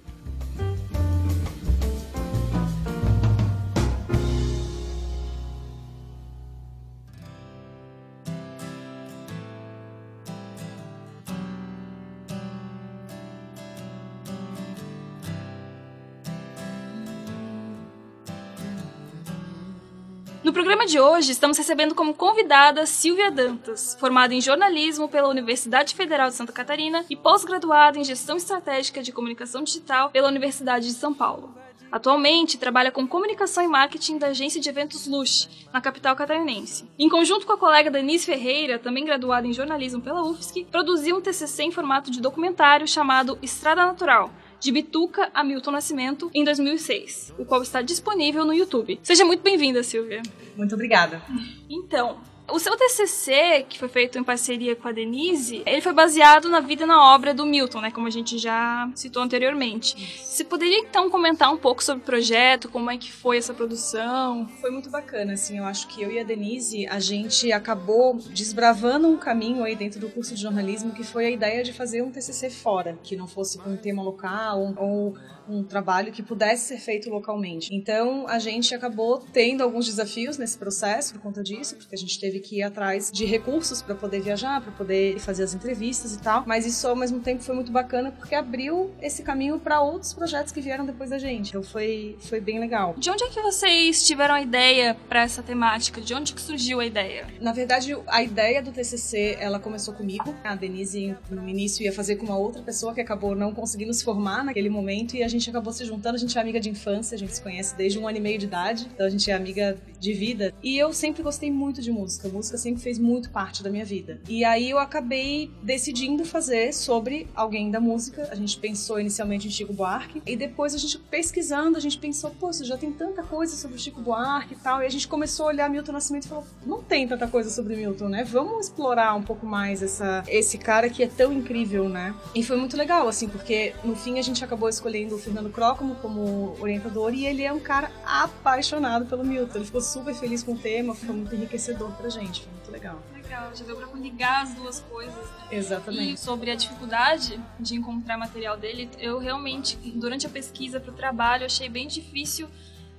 Programa 20.60 20.86
de 20.86 21.00
hoje, 21.00 21.32
estamos 21.32 21.58
recebendo 21.58 21.96
como 21.96 22.14
convidada 22.14 22.86
Silvia 22.86 23.32
Dantas, 23.32 23.96
formada 23.98 24.34
em 24.34 24.42
jornalismo 24.42 25.08
pela 25.08 25.30
Universidade 25.30 25.96
Federal 25.96 26.28
de 26.28 26.36
Santa 26.36 26.52
Catarina 26.52 27.06
e 27.10 27.16
pós-graduada 27.16 27.98
em 27.98 28.04
gestão 28.04 28.36
estratégica 28.36 29.02
de 29.02 29.14
comunicação 29.14 29.64
digital 29.64 30.10
pela 30.10 30.28
Universidade 30.28 30.88
de 30.88 30.94
São 30.96 31.14
Paulo. 31.14 31.56
Atualmente, 31.90 32.58
trabalha 32.58 32.92
com 32.92 33.08
comunicação 33.08 33.64
e 33.64 33.70
marketing 33.70 34.18
da 34.18 34.28
agência 34.28 34.60
de 34.60 34.68
eventos 34.68 35.08
Lush, 35.08 35.48
na 35.72 35.80
capital 35.80 36.14
catarinense. 36.14 36.86
Em 37.00 37.08
conjunto 37.08 37.48
com 37.48 37.54
a 37.54 37.58
colega 37.58 37.90
Denise 37.90 38.26
Ferreira, 38.26 38.78
também 38.78 39.06
graduada 39.06 39.48
em 39.48 39.54
jornalismo 39.54 40.02
pela 40.02 40.24
UFSC, 40.24 40.68
produziu 40.70 41.16
um 41.16 41.22
TCC 41.22 41.64
em 41.64 41.72
formato 41.72 42.12
de 42.12 42.20
documentário 42.20 42.86
chamado 42.86 43.40
Estrada 43.42 43.86
Natural, 43.86 44.30
de 44.60 44.72
Bituca 44.72 45.30
a 45.34 45.44
Milton 45.44 45.72
Nascimento, 45.72 46.30
em 46.34 46.44
2006, 46.44 47.34
o 47.38 47.46
qual 47.46 47.62
está 47.62 47.82
disponível 47.82 48.46
no 48.46 48.54
YouTube. 48.54 49.00
Seja 49.04 49.24
muito 49.26 49.42
bem-vinda, 49.42 49.82
Silvia. 49.84 50.22
Muito 50.56 50.76
obrigada. 50.76 51.22
Então, 51.70 52.18
o 52.52 52.60
seu 52.60 52.76
TCC, 52.76 53.66
que 53.68 53.80
foi 53.80 53.90
feito 53.90 54.18
em 54.18 54.24
parceria 54.24 54.76
com 54.76 54.88
a 54.88 54.92
Denise, 54.92 55.64
ele 55.66 55.82
foi 55.82 55.94
baseado 55.94 56.50
na 56.50 56.60
vida 56.60 56.84
e 56.84 56.86
na 56.86 57.14
obra 57.14 57.34
do 57.34 57.46
Milton, 57.46 57.82
né, 57.82 57.92
como 57.92 58.08
a 58.08 58.12
gente 58.12 58.38
já 58.38 58.90
citou 58.96 59.22
anteriormente. 59.22 60.20
Você 60.24 60.44
poderia 60.44 60.80
então 60.80 61.10
comentar 61.10 61.52
um 61.54 61.58
pouco 61.58 61.84
sobre 61.84 62.02
o 62.02 62.06
projeto, 62.06 62.70
como 62.70 62.90
é 62.90 62.98
que 62.98 63.12
foi 63.12 63.38
essa 63.38 63.54
produção? 63.54 64.48
Foi 64.62 64.72
muito 64.72 64.90
bacana, 64.90 65.34
assim, 65.34 65.58
eu 65.58 65.66
acho 65.66 65.88
que 65.88 66.02
eu 66.02 66.12
e 66.12 66.20
a 66.20 66.24
Denise, 66.24 66.88
a 66.88 67.00
gente 67.00 67.52
acabou 67.52 68.16
desbravando 68.16 69.08
um 69.08 69.18
caminho 69.18 69.64
aí 69.64 69.76
dentro 69.76 70.00
do 70.00 70.10
curso 70.10 70.34
de 70.36 70.42
jornalismo 70.42 70.92
que 70.92 71.04
foi 71.04 71.26
a 71.26 71.30
ideia 71.30 71.64
de 71.64 71.74
fazer 71.74 72.02
um 72.02 72.12
TCC 72.12 72.50
fora, 72.50 72.98
que 73.04 73.16
não 73.16 73.28
fosse 73.28 73.58
com 73.58 73.72
um 73.72 73.78
tema 73.78 74.02
local 74.04 74.74
ou 74.78 75.16
um 75.50 75.64
trabalho 75.64 76.12
que 76.12 76.22
pudesse 76.22 76.68
ser 76.68 76.78
feito 76.78 77.10
localmente. 77.10 77.74
Então, 77.74 78.28
a 78.28 78.38
gente 78.38 78.74
acabou 78.76 79.20
tendo 79.34 79.64
alguns 79.64 79.88
desafios 79.88 80.38
nesse 80.38 80.58
processo 80.58 81.14
por 81.14 81.22
conta 81.22 81.42
disso, 81.42 81.76
porque 81.76 81.96
a 81.96 81.98
gente 81.98 82.20
teve 82.20 82.39
que 82.40 82.58
ir 82.58 82.64
atrás 82.64 83.12
de 83.12 83.26
recursos 83.26 83.82
para 83.82 83.96
poder 83.96 84.22
viajar, 84.22 84.62
para 84.62 84.72
poder 84.72 85.20
fazer 85.20 85.44
as 85.44 85.54
entrevistas 85.54 86.14
e 86.14 86.20
tal, 86.20 86.44
mas 86.46 86.66
isso 86.66 86.88
ao 86.88 86.96
mesmo 86.96 87.20
tempo 87.20 87.44
foi 87.44 87.56
muito 87.56 87.72
bacana 87.72 88.12
porque 88.12 88.36
abriu 88.36 88.92
esse 89.02 89.24
caminho 89.24 89.60
para 89.60 89.82
outros 89.82 90.14
projetos 90.14 90.52
que 90.52 90.62
vieram 90.62 90.86
depois 90.86 91.10
da 91.10 91.18
gente. 91.18 91.50
Então, 91.50 91.64
foi 91.64 92.18
foi 92.20 92.40
bem 92.40 92.60
legal. 92.60 92.96
De 92.98 93.10
onde 93.10 93.24
é 93.24 93.30
que 93.30 93.42
vocês 93.42 94.06
tiveram 94.06 94.36
a 94.36 94.42
ideia 94.42 94.96
para 95.08 95.24
essa 95.24 95.42
temática? 95.42 96.02
De 96.02 96.14
onde 96.14 96.34
que 96.34 96.42
surgiu 96.42 96.80
a 96.80 96.86
ideia? 96.86 97.28
Na 97.40 97.52
verdade, 97.52 97.96
a 98.08 98.24
ideia 98.24 98.62
do 98.62 98.72
TCC, 98.72 99.38
ela 99.40 99.60
começou 99.60 99.94
comigo. 99.94 100.36
A 100.44 100.56
Denise, 100.56 101.16
no 101.30 101.48
início, 101.48 101.84
ia 101.84 101.92
fazer 101.92 102.16
com 102.16 102.26
uma 102.26 102.38
outra 102.38 102.62
pessoa 102.62 102.94
que 102.94 103.02
acabou 103.02 103.36
não 103.36 103.54
conseguindo 103.54 103.94
se 103.94 104.04
formar 104.04 104.44
naquele 104.44 104.70
momento 104.70 105.16
e 105.16 105.24
a 105.24 105.28
gente 105.28 105.50
acabou 105.50 105.74
se 105.74 105.86
juntando. 105.86 106.16
A 106.16 106.20
gente 106.20 106.38
é 106.38 106.42
amiga 106.42 106.60
de 106.60 106.70
infância, 106.70 107.16
a 107.16 107.18
gente 107.18 107.34
se 107.34 107.42
conhece 107.42 107.76
desde 107.76 108.00
um 108.00 108.08
ano 108.08 108.18
e 108.18 108.22
meio 108.22 108.38
de 108.38 108.46
idade, 108.46 108.88
então 108.94 109.06
a 109.06 109.10
gente 109.10 109.30
é 109.30 109.34
amiga 109.34 109.78
de 110.00 110.14
vida. 110.14 110.54
E 110.64 110.78
eu 110.78 110.94
sempre 110.94 111.22
gostei 111.22 111.52
muito 111.52 111.82
de 111.82 111.92
música. 111.92 112.29
Música 112.32 112.58
sempre 112.58 112.82
fez 112.82 113.00
muito 113.00 113.30
parte 113.30 113.64
da 113.64 113.70
minha 113.70 113.86
vida. 113.86 114.20
E 114.28 114.44
aí 114.44 114.70
eu 114.70 114.80
acabei 114.80 115.52
decidindo 115.64 116.26
fazer 116.26 116.74
sobre 116.74 117.28
alguém 117.36 117.72
da 117.72 117.80
música. 117.80 118.28
A 118.32 118.36
gente 118.36 118.58
pensou 118.58 119.00
inicialmente 119.00 119.48
em 119.48 119.52
Chico 119.52 119.74
Buarque 119.74 120.22
e 120.26 120.36
depois 120.36 120.74
a 120.74 120.78
gente 120.78 120.98
pesquisando, 120.98 121.78
a 121.78 121.80
gente 121.80 121.98
pensou, 121.98 122.32
pô, 122.32 122.52
já 122.52 122.78
tem 122.78 122.92
tanta 122.92 123.24
coisa 123.24 123.56
sobre 123.56 123.78
Chico 123.78 124.02
Buarque 124.02 124.54
e 124.54 124.58
tal. 124.58 124.82
E 124.82 124.86
a 124.86 124.90
gente 124.90 125.08
começou 125.08 125.46
a 125.46 125.50
olhar 125.50 125.70
Milton 125.70 125.92
Nascimento 125.92 126.26
e 126.26 126.28
falou, 126.28 126.46
não 126.66 126.82
tem 126.84 127.08
tanta 127.08 127.28
coisa 127.28 127.50
sobre 127.50 127.76
Milton, 127.76 128.10
né? 128.10 128.24
Vamos 128.24 128.68
explorar 128.68 129.16
um 129.16 129.24
pouco 129.24 129.46
mais 129.46 129.82
essa, 129.82 130.24
esse 130.28 130.58
cara 130.58 130.90
que 130.90 131.04
é 131.04 131.08
tão 131.08 131.32
incrível, 131.32 131.88
né? 131.88 132.16
E 132.36 132.44
foi 132.44 132.58
muito 132.58 132.76
legal, 132.76 133.08
assim, 133.08 133.28
porque 133.28 133.74
no 133.84 133.96
fim 133.96 134.20
a 134.20 134.22
gente 134.22 134.44
acabou 134.44 134.70
escolhendo 134.70 135.16
o 135.16 135.20
Fernando 135.20 135.50
Crócomo 135.50 135.96
como 135.96 136.56
orientador 136.60 137.14
e 137.14 137.26
ele 137.26 137.44
é 137.44 137.52
um 137.52 137.60
cara 137.60 137.92
apaixonado 138.06 139.06
pelo 139.06 139.24
Milton. 139.24 139.58
Ele 139.60 139.66
ficou 139.66 139.82
super 139.82 140.14
feliz 140.14 140.44
com 140.44 140.54
o 140.54 140.58
tema, 140.58 140.94
foi 140.94 141.16
muito 141.16 141.34
enriquecedor 141.36 141.92
pra 141.92 142.10
gente, 142.10 142.19
foi 142.28 142.52
muito 142.52 142.72
legal. 142.72 143.02
Legal, 143.14 143.52
já 143.56 143.64
deu 143.66 143.76
pra 143.78 143.88
ligar 144.00 144.44
as 144.44 144.54
duas 144.54 144.80
coisas, 144.82 145.16
né? 145.16 145.48
Exatamente. 145.52 146.14
E 146.14 146.18
sobre 146.18 146.52
a 146.52 146.56
dificuldade 146.56 147.40
de 147.60 147.76
encontrar 147.76 148.18
material 148.18 148.58
dele, 148.58 148.90
eu 149.00 149.20
realmente, 149.20 149.76
durante 149.96 150.26
a 150.26 150.30
pesquisa 150.30 150.80
para 150.80 150.92
o 150.92 150.94
trabalho, 150.94 151.46
achei 151.46 151.70
bem 151.70 151.88
difícil. 151.88 152.48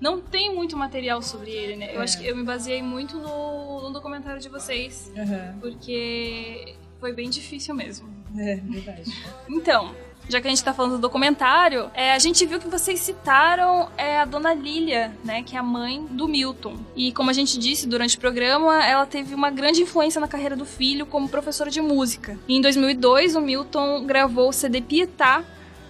Não 0.01 0.21
tem 0.21 0.55
muito 0.55 0.77
material 0.77 1.21
sobre 1.21 1.51
ele, 1.51 1.77
né? 1.77 1.95
Eu 1.95 2.01
É. 2.01 2.05
acho 2.05 2.19
que 2.19 2.27
eu 2.27 2.35
me 2.35 2.43
baseei 2.43 2.83
muito 2.83 3.17
no, 3.19 3.83
no 3.83 3.91
documentário 3.93 4.41
de 4.41 4.49
vocês, 4.49 5.13
Uhum. 5.17 5.59
porque 5.61 6.75
Foi 6.99 7.15
bem 7.15 7.31
difícil 7.31 7.75
mesmo. 7.75 8.09
É, 8.39 8.57
verdade. 8.57 9.11
Então, 9.49 9.95
já 10.31 10.41
que 10.41 10.47
a 10.47 10.51
gente 10.51 10.63
tá 10.63 10.73
falando 10.73 10.93
do 10.93 10.99
documentário, 10.99 11.91
é, 11.95 12.13
a 12.13 12.19
gente 12.19 12.47
viu 12.47 12.61
que 12.61 12.69
vocês 12.69 13.01
citaram 13.01 13.89
é, 13.97 14.21
a 14.21 14.25
dona 14.25 14.55
Lilia, 14.55 15.13
né, 15.25 15.43
que 15.43 15.57
é 15.57 15.59
a 15.59 15.63
mãe 15.63 16.07
do 16.11 16.29
Milton. 16.29 16.77
E 16.95 17.13
como 17.13 17.31
a 17.31 17.33
gente 17.33 17.59
disse 17.59 17.87
durante 17.87 18.17
o 18.17 18.21
programa, 18.21 18.85
ela 18.87 19.07
teve 19.07 19.35
uma 19.35 19.51
grande 19.51 19.83
influência 19.83 20.21
na 20.21 20.29
carreira 20.29 20.57
do 20.57 20.65
filho 20.65 21.05
como 21.05 21.29
professora 21.29 21.71
de 21.71 21.81
música. 21.81 22.39
E 22.47 22.57
em 22.57 22.61
2002, 22.61 23.35
o 23.35 23.41
Milton 23.41 24.05
gravou 24.05 24.51
o 24.51 24.53
CD 24.53 24.81
Pietá 24.81 25.45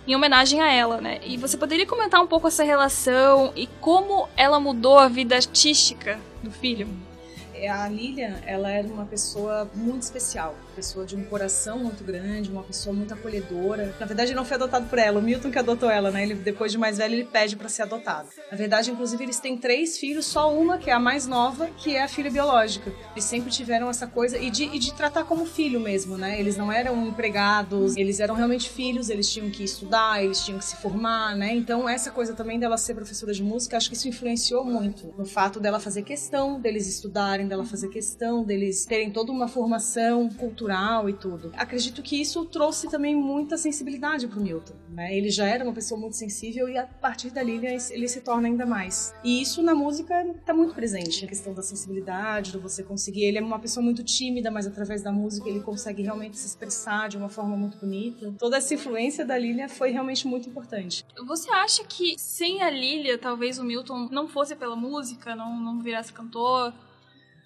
em 0.06 0.16
homenagem 0.16 0.60
a 0.60 0.72
ela, 0.72 1.00
né? 1.00 1.20
E 1.24 1.36
você 1.36 1.56
poderia 1.56 1.86
comentar 1.86 2.20
um 2.20 2.26
pouco 2.26 2.48
essa 2.48 2.64
relação 2.64 3.52
e 3.54 3.66
como 3.80 4.28
ela 4.36 4.58
mudou 4.58 4.98
a 4.98 5.08
vida 5.08 5.36
artística 5.36 6.18
do 6.42 6.50
filho? 6.50 6.88
A 7.68 7.88
Lilian, 7.88 8.40
ela 8.46 8.70
era 8.70 8.88
uma 8.88 9.04
pessoa 9.04 9.70
muito 9.74 10.02
especial, 10.02 10.54
pessoa 10.70 11.04
de 11.04 11.16
um 11.16 11.24
coração 11.24 11.78
muito 11.78 12.02
grande, 12.04 12.50
uma 12.50 12.62
pessoa 12.62 12.94
muito 12.94 13.12
acolhedora. 13.12 13.94
Na 13.98 14.06
verdade, 14.06 14.30
ele 14.30 14.36
não 14.36 14.44
foi 14.44 14.56
adotado 14.56 14.86
por 14.86 14.98
ela, 14.98 15.18
o 15.18 15.22
Milton 15.22 15.50
que 15.50 15.58
adotou 15.58 15.90
ela, 15.90 16.10
né? 16.10 16.22
Ele 16.22 16.34
depois 16.34 16.72
de 16.72 16.78
mais 16.78 16.98
velho 16.98 17.14
ele 17.14 17.24
pede 17.24 17.56
para 17.56 17.68
ser 17.68 17.82
adotado. 17.82 18.28
Na 18.50 18.56
verdade, 18.56 18.90
inclusive 18.90 19.22
eles 19.22 19.40
têm 19.40 19.58
três 19.58 19.98
filhos, 19.98 20.26
só 20.26 20.54
uma 20.54 20.78
que 20.78 20.90
é 20.90 20.92
a 20.92 21.00
mais 21.00 21.26
nova, 21.26 21.68
que 21.76 21.96
é 21.96 22.02
a 22.02 22.08
filha 22.08 22.30
biológica. 22.30 22.92
Eles 23.12 23.24
sempre 23.24 23.50
tiveram 23.50 23.90
essa 23.90 24.06
coisa 24.06 24.38
e 24.38 24.50
de, 24.50 24.64
e 24.64 24.78
de 24.78 24.94
tratar 24.94 25.24
como 25.24 25.44
filho 25.44 25.80
mesmo, 25.80 26.16
né? 26.16 26.38
Eles 26.38 26.56
não 26.56 26.70
eram 26.72 27.06
empregados, 27.06 27.96
eles 27.96 28.20
eram 28.20 28.34
realmente 28.34 28.70
filhos, 28.70 29.10
eles 29.10 29.30
tinham 29.30 29.50
que 29.50 29.64
estudar, 29.64 30.22
eles 30.22 30.44
tinham 30.44 30.58
que 30.58 30.64
se 30.64 30.76
formar, 30.76 31.36
né? 31.36 31.54
Então 31.54 31.88
essa 31.88 32.10
coisa 32.10 32.32
também 32.32 32.58
dela 32.58 32.76
ser 32.76 32.94
professora 32.94 33.32
de 33.32 33.42
música, 33.42 33.76
acho 33.76 33.88
que 33.88 33.96
isso 33.96 34.08
influenciou 34.08 34.64
muito 34.64 35.12
no 35.18 35.24
fato 35.24 35.58
dela 35.60 35.80
fazer 35.80 36.02
questão 36.02 36.60
deles 36.60 36.86
estudarem, 36.86 37.46
dela 37.46 37.64
fazer 37.64 37.88
questão 37.88 38.44
deles 38.44 38.86
terem 38.86 39.10
toda 39.10 39.32
uma 39.32 39.48
formação 39.48 40.28
cultural 40.28 40.59
e 41.08 41.12
tudo. 41.12 41.52
Acredito 41.56 42.02
que 42.02 42.20
isso 42.20 42.44
trouxe 42.46 42.88
também 42.90 43.14
muita 43.14 43.56
sensibilidade 43.56 44.26
pro 44.28 44.40
Milton, 44.40 44.74
né? 44.90 45.16
Ele 45.16 45.30
já 45.30 45.46
era 45.46 45.64
uma 45.64 45.72
pessoa 45.72 45.98
muito 45.98 46.16
sensível 46.16 46.68
e 46.68 46.76
a 46.76 46.86
partir 46.86 47.30
dali 47.30 47.64
ele, 47.64 48.08
se 48.08 48.20
torna 48.20 48.48
ainda 48.48 48.66
mais. 48.66 49.14
E 49.24 49.40
isso 49.40 49.62
na 49.62 49.74
música 49.74 50.14
tá 50.44 50.52
muito 50.52 50.74
presente, 50.74 51.24
a 51.24 51.28
questão 51.28 51.54
da 51.54 51.62
sensibilidade, 51.62 52.52
do 52.52 52.60
você 52.60 52.82
conseguir. 52.82 53.24
Ele 53.24 53.38
é 53.38 53.42
uma 53.42 53.58
pessoa 53.58 53.82
muito 53.82 54.04
tímida, 54.04 54.50
mas 54.50 54.66
através 54.66 55.02
da 55.02 55.12
música 55.12 55.48
ele 55.48 55.60
consegue 55.60 56.02
realmente 56.02 56.36
se 56.36 56.46
expressar 56.46 57.08
de 57.08 57.16
uma 57.16 57.28
forma 57.28 57.56
muito 57.56 57.78
bonita. 57.78 58.34
Toda 58.38 58.56
essa 58.56 58.74
influência 58.74 59.24
da 59.24 59.38
Lilia 59.38 59.68
foi 59.68 59.90
realmente 59.90 60.26
muito 60.26 60.48
importante. 60.48 61.04
Você 61.26 61.50
acha 61.50 61.84
que 61.84 62.14
sem 62.18 62.62
a 62.62 62.70
Lilia, 62.70 63.16
talvez 63.18 63.58
o 63.58 63.64
Milton 63.64 64.08
não 64.10 64.28
fosse 64.28 64.54
pela 64.56 64.76
música, 64.76 65.34
não, 65.34 65.58
não 65.60 65.80
virasse 65.80 66.12
cantor? 66.12 66.72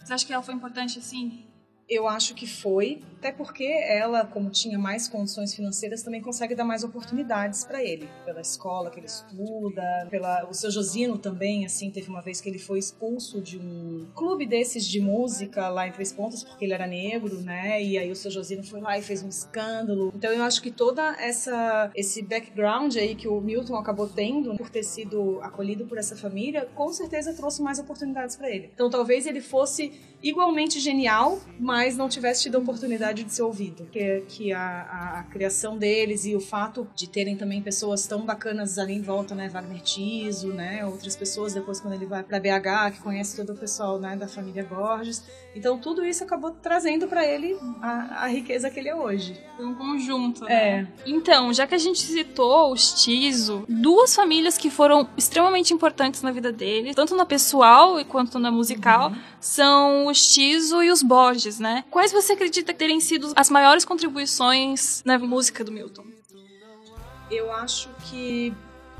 Você 0.04 0.12
acha 0.12 0.26
que 0.26 0.32
ela 0.32 0.42
foi 0.42 0.54
importante 0.54 0.98
assim? 0.98 1.46
Eu 1.88 2.08
acho 2.08 2.34
que 2.34 2.46
foi, 2.46 3.02
até 3.18 3.30
porque 3.30 3.64
ela, 3.64 4.24
como 4.24 4.50
tinha 4.50 4.78
mais 4.78 5.08
condições 5.08 5.54
financeiras, 5.54 6.02
também 6.02 6.20
consegue 6.20 6.54
dar 6.54 6.64
mais 6.64 6.82
oportunidades 6.84 7.64
para 7.64 7.82
ele, 7.82 8.08
pela 8.24 8.40
escola 8.40 8.90
que 8.90 8.98
ele 9.00 9.06
estuda, 9.06 10.06
pela 10.10 10.46
o 10.48 10.54
seu 10.54 10.70
Josino 10.70 11.18
também, 11.18 11.64
assim, 11.64 11.90
teve 11.90 12.08
uma 12.08 12.22
vez 12.22 12.40
que 12.40 12.48
ele 12.48 12.58
foi 12.58 12.78
expulso 12.78 13.40
de 13.40 13.58
um 13.58 14.06
clube 14.14 14.46
desses 14.46 14.86
de 14.86 15.00
música 15.00 15.68
lá 15.68 15.86
em 15.86 15.92
Três 15.92 16.12
Pontas 16.12 16.42
porque 16.42 16.64
ele 16.64 16.72
era 16.72 16.86
negro, 16.86 17.40
né? 17.40 17.82
E 17.82 17.98
aí 17.98 18.10
o 18.10 18.16
seu 18.16 18.30
Josino 18.30 18.64
foi 18.64 18.80
lá 18.80 18.98
e 18.98 19.02
fez 19.02 19.22
um 19.22 19.28
escândalo. 19.28 20.12
Então 20.14 20.32
eu 20.32 20.42
acho 20.42 20.62
que 20.62 20.70
toda 20.70 21.16
essa 21.20 21.90
esse 21.94 22.22
background 22.22 22.96
aí 22.96 23.14
que 23.14 23.28
o 23.28 23.40
Milton 23.40 23.76
acabou 23.76 24.08
tendo 24.08 24.56
por 24.56 24.70
ter 24.70 24.82
sido 24.82 25.40
acolhido 25.42 25.86
por 25.86 25.98
essa 25.98 26.16
família, 26.16 26.66
com 26.74 26.92
certeza 26.92 27.34
trouxe 27.34 27.62
mais 27.62 27.78
oportunidades 27.78 28.36
para 28.36 28.50
ele. 28.50 28.70
Então 28.74 28.88
talvez 28.88 29.26
ele 29.26 29.40
fosse 29.40 29.92
igualmente 30.22 30.80
genial, 30.80 31.38
mas 31.60 31.73
não 31.96 32.08
tivesse 32.08 32.42
tido 32.42 32.56
a 32.56 32.58
oportunidade 32.58 33.24
de 33.24 33.32
ser 33.32 33.42
ouvido. 33.42 33.86
Que, 33.90 34.22
que 34.28 34.52
a, 34.52 34.60
a, 34.60 35.20
a, 35.20 35.22
criação 35.24 35.76
deles 35.76 36.24
e 36.24 36.34
o 36.34 36.40
fato 36.40 36.86
de 36.94 37.08
terem 37.08 37.36
também 37.36 37.62
pessoas 37.62 38.06
tão 38.06 38.24
bacanas 38.24 38.78
ali 38.78 38.94
em 38.94 39.02
volta, 39.02 39.34
né? 39.34 39.48
Wagner 39.48 39.80
Tiso, 39.82 40.48
né? 40.48 40.84
Outras 40.86 41.16
pessoas 41.16 41.54
depois 41.54 41.80
quando 41.80 41.94
ele 41.94 42.06
vai 42.06 42.22
para 42.22 42.38
BH, 42.38 42.94
que 42.94 43.00
conhece 43.00 43.36
todo 43.36 43.52
o 43.52 43.56
pessoal, 43.56 43.98
né? 43.98 44.16
Da 44.16 44.28
família 44.28 44.64
Borges. 44.64 45.22
Então 45.54 45.78
tudo 45.78 46.04
isso 46.04 46.24
acabou 46.24 46.50
trazendo 46.50 47.06
para 47.06 47.24
ele 47.24 47.56
a, 47.80 48.24
a, 48.24 48.26
riqueza 48.26 48.70
que 48.70 48.78
ele 48.80 48.88
é 48.88 48.94
hoje. 48.94 49.38
Foi 49.56 49.66
um 49.66 49.74
conjunto, 49.74 50.44
né? 50.44 50.54
É. 50.54 50.86
Então, 51.06 51.52
já 51.52 51.66
que 51.66 51.74
a 51.74 51.78
gente 51.78 52.00
citou 52.00 52.72
os 52.72 53.02
Tiso, 53.02 53.64
duas 53.68 54.14
famílias 54.14 54.58
que 54.58 54.70
foram 54.70 55.08
extremamente 55.16 55.72
importantes 55.72 56.22
na 56.22 56.30
vida 56.30 56.52
dele, 56.52 56.94
tanto 56.94 57.14
na 57.14 57.24
pessoal 57.24 58.04
quanto 58.04 58.38
na 58.38 58.50
musical, 58.50 59.10
uhum. 59.10 59.16
são 59.40 60.06
os 60.06 60.32
Tiso 60.32 60.82
e 60.82 60.90
os 60.90 61.02
Borges, 61.02 61.58
né? 61.58 61.63
Quais 61.90 62.12
você 62.12 62.32
acredita 62.32 62.74
terem 62.74 63.00
sido 63.00 63.32
as 63.36 63.50
maiores 63.50 63.84
contribuições 63.84 65.02
na 65.04 65.18
música 65.18 65.64
do 65.64 65.72
Milton? 65.72 66.04
Eu 67.30 67.52
acho 67.52 67.88
que 68.08 68.52